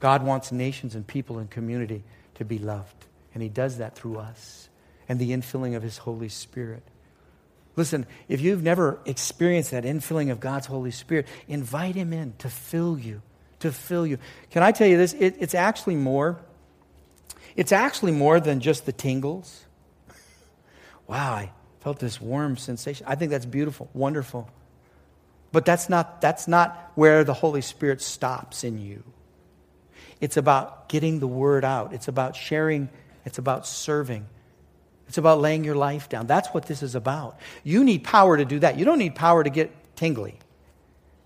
God 0.00 0.24
wants 0.24 0.50
nations 0.50 0.96
and 0.96 1.06
people 1.06 1.38
and 1.38 1.48
community 1.48 2.02
to 2.34 2.44
be 2.44 2.58
loved, 2.58 3.06
and 3.34 3.40
He 3.40 3.48
does 3.48 3.78
that 3.78 3.94
through 3.94 4.18
us 4.18 4.68
and 5.08 5.20
the 5.20 5.30
infilling 5.30 5.76
of 5.76 5.84
His 5.84 5.98
Holy 5.98 6.28
Spirit. 6.28 6.82
Listen, 7.78 8.06
if 8.26 8.40
you've 8.40 8.64
never 8.64 8.98
experienced 9.06 9.70
that 9.70 9.84
infilling 9.84 10.32
of 10.32 10.40
God's 10.40 10.66
Holy 10.66 10.90
Spirit, 10.90 11.28
invite 11.46 11.94
Him 11.94 12.12
in 12.12 12.34
to 12.38 12.50
fill 12.50 12.98
you, 12.98 13.22
to 13.60 13.70
fill 13.70 14.04
you. 14.04 14.18
Can 14.50 14.64
I 14.64 14.72
tell 14.72 14.88
you 14.88 14.96
this? 14.96 15.12
It, 15.12 15.36
it's 15.38 15.54
actually 15.54 15.94
more. 15.94 16.40
It's 17.54 17.70
actually 17.70 18.10
more 18.10 18.40
than 18.40 18.58
just 18.58 18.84
the 18.84 18.90
tingles. 18.90 19.64
Wow, 21.06 21.34
I 21.34 21.52
felt 21.78 22.00
this 22.00 22.20
warm 22.20 22.56
sensation. 22.56 23.06
I 23.08 23.14
think 23.14 23.30
that's 23.30 23.46
beautiful, 23.46 23.88
wonderful. 23.94 24.50
But 25.52 25.64
that's 25.64 25.88
not, 25.88 26.20
that's 26.20 26.48
not 26.48 26.90
where 26.96 27.22
the 27.22 27.32
Holy 27.32 27.60
Spirit 27.60 28.02
stops 28.02 28.64
in 28.64 28.78
you. 28.78 29.04
It's 30.20 30.36
about 30.36 30.88
getting 30.88 31.20
the 31.20 31.28
word 31.28 31.64
out. 31.64 31.92
It's 31.92 32.08
about 32.08 32.34
sharing. 32.34 32.88
It's 33.24 33.38
about 33.38 33.68
serving. 33.68 34.26
It's 35.08 35.18
about 35.18 35.40
laying 35.40 35.64
your 35.64 35.74
life 35.74 36.08
down. 36.08 36.26
That's 36.26 36.48
what 36.48 36.66
this 36.66 36.82
is 36.82 36.94
about. 36.94 37.38
You 37.64 37.82
need 37.82 38.04
power 38.04 38.36
to 38.36 38.44
do 38.44 38.58
that. 38.60 38.78
You 38.78 38.84
don't 38.84 38.98
need 38.98 39.14
power 39.14 39.42
to 39.42 39.50
get 39.50 39.72
tingly. 39.96 40.38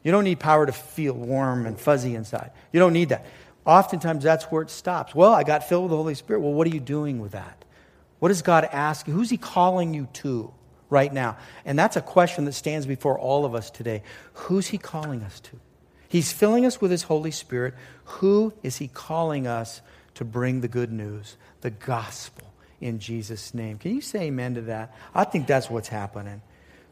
You 0.03 0.13
don't 0.13 0.25
need 0.25 0.41
power 0.41 0.67
to 0.67 0.73
feel 0.73 1.15
warm 1.15 1.67
and 1.67 1.79
fuzzy 1.79 2.15
inside. 2.15 2.53
You 2.73 2.81
don't 2.81 2.93
need 2.93 3.11
that. 3.11 3.27
Oftentimes, 3.65 4.25
that's 4.25 4.45
where 4.47 4.63
it 4.63 4.71
stops. 4.71 5.15
Well, 5.15 5.33
I 5.33 5.45
got 5.45 5.69
filled 5.69 5.85
with 5.85 5.91
the 5.91 5.97
Holy 5.97 6.15
Spirit. 6.15 6.41
Well, 6.41 6.53
what 6.53 6.67
are 6.67 6.71
you 6.71 6.81
doing 6.81 7.21
with 7.21 7.33
that? 7.33 7.65
What 8.19 8.29
does 8.29 8.43
God 8.43 8.69
ask 8.71 9.07
you? 9.07 9.15
Who's 9.15 9.31
He 9.31 9.37
calling 9.37 9.95
you 9.95 10.09
to 10.15 10.53
right 10.91 11.13
now? 11.13 11.37
And 11.65 11.79
that's 11.79 11.97
a 11.97 12.01
question 12.01 12.45
that 12.45 12.53
stands 12.53 12.87
before 12.87 13.19
all 13.19 13.45
of 13.45 13.55
us 13.55 13.71
today. 13.71 14.03
Who's 14.35 14.69
He 14.69 14.79
calling 14.79 15.23
us 15.23 15.41
to? 15.41 15.59
He's 16.09 16.33
filling 16.33 16.67
us 16.67 16.81
with 16.81 16.91
His 16.91 17.05
Holy 17.05 17.31
Spirit. 17.31 17.75
Who 18.05 18.53
is 18.63 18.77
He 18.77 18.89
calling 18.89 19.47
us 19.47 19.81
to 20.15 20.25
bring 20.25 20.61
the 20.61 20.69
good 20.69 20.93
news, 20.93 21.37
the 21.63 21.71
gospel? 21.71 22.52
In 22.83 22.99
Jesus' 22.99 23.55
name. 23.55 23.79
Can 23.79 23.95
you 23.95 24.01
say 24.01 24.23
amen 24.23 24.55
to 24.55 24.61
that? 24.63 24.95
I 25.15 25.25
think 25.25 25.47
that's 25.47 25.71
what's 25.71 25.89
happening. 25.89 26.43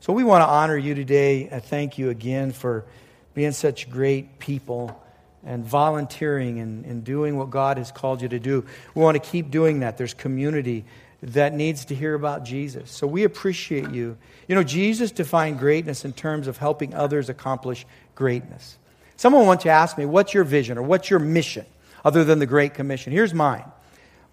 So 0.01 0.13
we 0.13 0.25
want 0.25 0.43
to 0.43 0.47
honor 0.47 0.77
you 0.77 0.95
today. 0.95 1.49
I 1.51 1.61
thank 1.61 1.99
you 1.99 2.11
again 2.11 2.53
for 2.53 2.87
being 3.35 3.53
such 3.53 3.91
great 3.91 4.39
people 4.39 5.01
and 5.45 5.65
volunteering 5.65 6.59
and, 6.59 6.85
and 6.85 7.05
doing 7.05 7.37
what 7.37 7.51
God 7.51 7.79
has 7.79 7.91
called 7.93 8.23
you 8.23 8.29
to 8.29 8.39
do. 8.39 8.65
We 8.95 9.03
want 9.03 9.23
to 9.23 9.31
keep 9.31 9.51
doing 9.51 9.81
that. 9.81 9.99
There's 9.99 10.15
community 10.15 10.85
that 11.23 11.55
needs 11.55 11.85
to 11.87 11.95
hear 11.95 12.15
about 12.15 12.45
Jesus. 12.45 12.91
So 12.91 13.07
we 13.07 13.25
appreciate 13.25 13.91
you. 13.91 14.17
You 14.49 14.55
know, 14.55 14.63
Jesus 14.63 15.11
defined 15.13 15.59
greatness 15.59 16.05
in 16.05 16.13
terms 16.13 16.47
of 16.47 16.57
helping 16.57 16.95
others 16.95 17.29
accomplish 17.29 17.85
greatness. 18.15 18.79
Someone 19.17 19.47
wants 19.47 19.65
to 19.65 19.71
ask 19.71 19.99
me, 19.99 20.07
what's 20.07 20.33
your 20.33 20.45
vision 20.45 20.79
or 20.79 20.83
what's 20.83 21.11
your 21.11 21.19
mission 21.19 21.67
other 22.05 22.25
than 22.25 22.39
the 22.39 22.47
Great 22.47 22.73
Commission? 22.73 23.13
Here's 23.13 23.35
mine. 23.35 23.65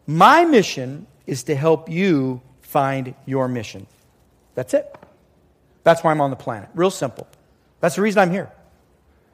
My 0.05 0.45
mission 0.45 1.07
is 1.27 1.43
to 1.43 1.55
help 1.55 1.89
you 1.89 2.41
find 2.61 3.13
your 3.25 3.47
mission. 3.47 3.85
That's 4.55 4.73
it. 4.73 4.95
That's 5.83 6.03
why 6.03 6.11
I'm 6.11 6.21
on 6.21 6.31
the 6.31 6.35
planet. 6.35 6.69
Real 6.73 6.89
simple. 6.89 7.27
That's 7.79 7.95
the 7.95 8.01
reason 8.01 8.19
I'm 8.19 8.31
here. 8.31 8.51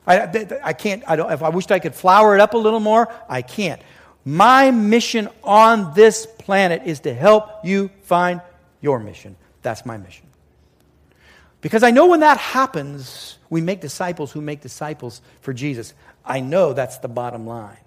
I, 0.05 0.59
I 0.63 0.73
can't, 0.73 1.03
I 1.07 1.15
don't, 1.15 1.31
if 1.31 1.41
I 1.41 1.49
wished 1.49 1.71
I 1.71 1.79
could 1.79 1.95
flower 1.95 2.35
it 2.35 2.41
up 2.41 2.53
a 2.53 2.57
little 2.57 2.81
more, 2.81 3.11
I 3.29 3.41
can't. 3.41 3.81
My 4.25 4.71
mission 4.71 5.29
on 5.43 5.93
this 5.93 6.25
planet 6.25 6.83
is 6.85 7.01
to 7.01 7.13
help 7.13 7.49
you 7.63 7.89
find 8.03 8.41
your 8.81 8.99
mission. 8.99 9.37
That's 9.61 9.85
my 9.85 9.97
mission. 9.97 10.27
Because 11.61 11.83
I 11.83 11.91
know 11.91 12.07
when 12.07 12.19
that 12.19 12.37
happens, 12.37 13.37
we 13.49 13.61
make 13.61 13.79
disciples 13.79 14.31
who 14.33 14.41
make 14.41 14.59
disciples 14.59 15.21
for 15.39 15.53
Jesus. 15.53 15.93
I 16.25 16.41
know 16.41 16.73
that's 16.73 16.97
the 16.97 17.07
bottom 17.07 17.47
line. 17.47 17.77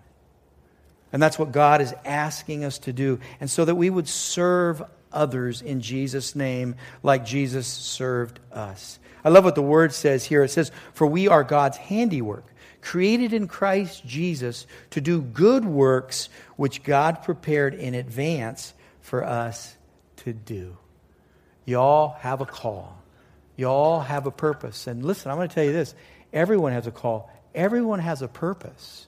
And 1.16 1.22
that's 1.22 1.38
what 1.38 1.50
God 1.50 1.80
is 1.80 1.94
asking 2.04 2.62
us 2.62 2.78
to 2.80 2.92
do. 2.92 3.20
And 3.40 3.50
so 3.50 3.64
that 3.64 3.74
we 3.74 3.88
would 3.88 4.06
serve 4.06 4.82
others 5.10 5.62
in 5.62 5.80
Jesus' 5.80 6.36
name 6.36 6.74
like 7.02 7.24
Jesus 7.24 7.66
served 7.66 8.38
us. 8.52 8.98
I 9.24 9.30
love 9.30 9.42
what 9.42 9.54
the 9.54 9.62
word 9.62 9.94
says 9.94 10.26
here. 10.26 10.42
It 10.42 10.50
says, 10.50 10.70
For 10.92 11.06
we 11.06 11.26
are 11.26 11.42
God's 11.42 11.78
handiwork, 11.78 12.44
created 12.82 13.32
in 13.32 13.48
Christ 13.48 14.04
Jesus 14.04 14.66
to 14.90 15.00
do 15.00 15.22
good 15.22 15.64
works 15.64 16.28
which 16.56 16.82
God 16.82 17.22
prepared 17.22 17.72
in 17.72 17.94
advance 17.94 18.74
for 19.00 19.24
us 19.24 19.74
to 20.18 20.34
do. 20.34 20.76
Y'all 21.64 22.10
have 22.18 22.42
a 22.42 22.44
call. 22.44 22.94
Y'all 23.56 24.00
have 24.00 24.26
a 24.26 24.30
purpose. 24.30 24.86
And 24.86 25.02
listen, 25.02 25.30
I'm 25.30 25.38
going 25.38 25.48
to 25.48 25.54
tell 25.54 25.64
you 25.64 25.72
this 25.72 25.94
everyone 26.34 26.72
has 26.72 26.86
a 26.86 26.92
call, 26.92 27.30
everyone 27.54 28.00
has 28.00 28.20
a 28.20 28.28
purpose. 28.28 29.06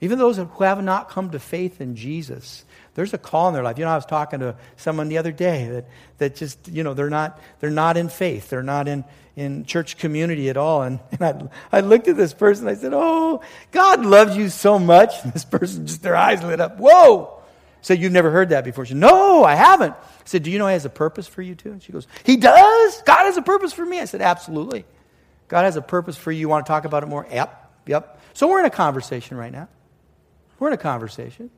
Even 0.00 0.18
those 0.18 0.36
who 0.36 0.46
have 0.62 0.82
not 0.82 1.08
come 1.08 1.30
to 1.30 1.38
faith 1.40 1.80
in 1.80 1.96
Jesus, 1.96 2.64
there's 2.94 3.14
a 3.14 3.18
call 3.18 3.48
in 3.48 3.54
their 3.54 3.64
life. 3.64 3.78
You 3.78 3.84
know, 3.84 3.90
I 3.90 3.96
was 3.96 4.06
talking 4.06 4.40
to 4.40 4.54
someone 4.76 5.08
the 5.08 5.18
other 5.18 5.32
day 5.32 5.66
that, 5.68 5.88
that 6.18 6.36
just, 6.36 6.68
you 6.68 6.84
know, 6.84 6.94
they're 6.94 7.10
not, 7.10 7.40
they're 7.58 7.70
not 7.70 7.96
in 7.96 8.08
faith. 8.08 8.48
They're 8.48 8.62
not 8.62 8.86
in, 8.86 9.04
in 9.34 9.64
church 9.64 9.98
community 9.98 10.50
at 10.50 10.56
all. 10.56 10.82
And, 10.82 11.00
and 11.12 11.50
I, 11.72 11.78
I 11.78 11.80
looked 11.80 12.06
at 12.06 12.16
this 12.16 12.32
person. 12.32 12.68
I 12.68 12.74
said, 12.74 12.92
Oh, 12.94 13.40
God 13.72 14.06
loves 14.06 14.36
you 14.36 14.48
so 14.48 14.78
much. 14.78 15.14
And 15.24 15.32
this 15.34 15.44
person 15.44 15.86
just, 15.86 16.02
their 16.02 16.16
eyes 16.16 16.42
lit 16.42 16.60
up. 16.60 16.78
Whoa. 16.78 17.34
Said, 17.80 18.00
You've 18.00 18.12
never 18.12 18.30
heard 18.30 18.50
that 18.50 18.64
before. 18.64 18.84
She 18.84 18.94
said, 18.94 19.00
No, 19.00 19.42
I 19.42 19.56
haven't. 19.56 19.94
I 19.94 20.24
said, 20.24 20.44
Do 20.44 20.50
you 20.52 20.58
know 20.58 20.66
He 20.68 20.74
has 20.74 20.84
a 20.84 20.90
purpose 20.90 21.26
for 21.26 21.42
you 21.42 21.56
too? 21.56 21.72
And 21.72 21.82
she 21.82 21.92
goes, 21.92 22.06
He 22.22 22.36
does? 22.36 23.02
God 23.02 23.24
has 23.24 23.36
a 23.36 23.42
purpose 23.42 23.72
for 23.72 23.84
me? 23.84 23.98
I 24.00 24.04
said, 24.04 24.22
Absolutely. 24.22 24.84
God 25.48 25.62
has 25.62 25.76
a 25.76 25.82
purpose 25.82 26.16
for 26.16 26.30
you. 26.30 26.40
You 26.40 26.48
want 26.48 26.66
to 26.66 26.70
talk 26.70 26.84
about 26.84 27.02
it 27.02 27.06
more? 27.06 27.26
Yep, 27.30 27.72
yep. 27.86 28.20
So 28.34 28.48
we're 28.48 28.60
in 28.60 28.66
a 28.66 28.70
conversation 28.70 29.36
right 29.36 29.50
now. 29.50 29.68
We're 30.58 30.68
in 30.68 30.74
a 30.74 30.78
conversation. 30.78 31.50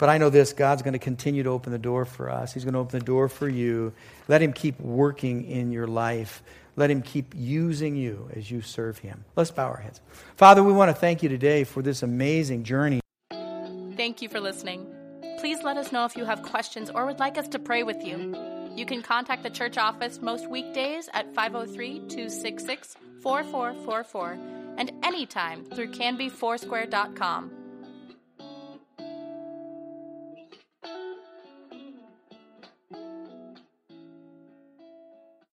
But 0.00 0.08
I 0.08 0.16
know 0.16 0.30
this 0.30 0.54
God's 0.54 0.80
going 0.80 0.94
to 0.94 0.98
continue 0.98 1.42
to 1.42 1.50
open 1.50 1.72
the 1.72 1.78
door 1.78 2.06
for 2.06 2.30
us. 2.30 2.54
He's 2.54 2.64
going 2.64 2.72
to 2.72 2.80
open 2.80 2.98
the 2.98 3.04
door 3.04 3.28
for 3.28 3.46
you. 3.46 3.92
Let 4.28 4.40
Him 4.40 4.54
keep 4.54 4.80
working 4.80 5.44
in 5.44 5.72
your 5.72 5.86
life. 5.86 6.42
Let 6.74 6.90
Him 6.90 7.02
keep 7.02 7.34
using 7.36 7.96
you 7.96 8.30
as 8.34 8.50
you 8.50 8.62
serve 8.62 8.96
Him. 8.96 9.24
Let's 9.36 9.50
bow 9.50 9.68
our 9.68 9.76
heads. 9.76 10.00
Father, 10.36 10.62
we 10.64 10.72
want 10.72 10.88
to 10.88 10.94
thank 10.94 11.22
you 11.22 11.28
today 11.28 11.64
for 11.64 11.82
this 11.82 12.02
amazing 12.02 12.64
journey. 12.64 13.00
Thank 13.94 14.22
you 14.22 14.30
for 14.30 14.40
listening. 14.40 14.86
Please 15.38 15.62
let 15.62 15.76
us 15.76 15.92
know 15.92 16.06
if 16.06 16.16
you 16.16 16.24
have 16.24 16.40
questions 16.42 16.88
or 16.88 17.04
would 17.04 17.18
like 17.18 17.36
us 17.36 17.48
to 17.48 17.58
pray 17.58 17.82
with 17.82 18.02
you. 18.02 18.34
You 18.74 18.86
can 18.86 19.02
contact 19.02 19.42
the 19.42 19.50
church 19.50 19.76
office 19.76 20.22
most 20.22 20.48
weekdays 20.48 21.10
at 21.12 21.34
503 21.34 21.98
266 22.08 22.96
4444 23.22 24.38
and 24.78 24.92
anytime 25.04 25.66
through 25.66 25.88
canbyfoursquare.com. 25.88 27.59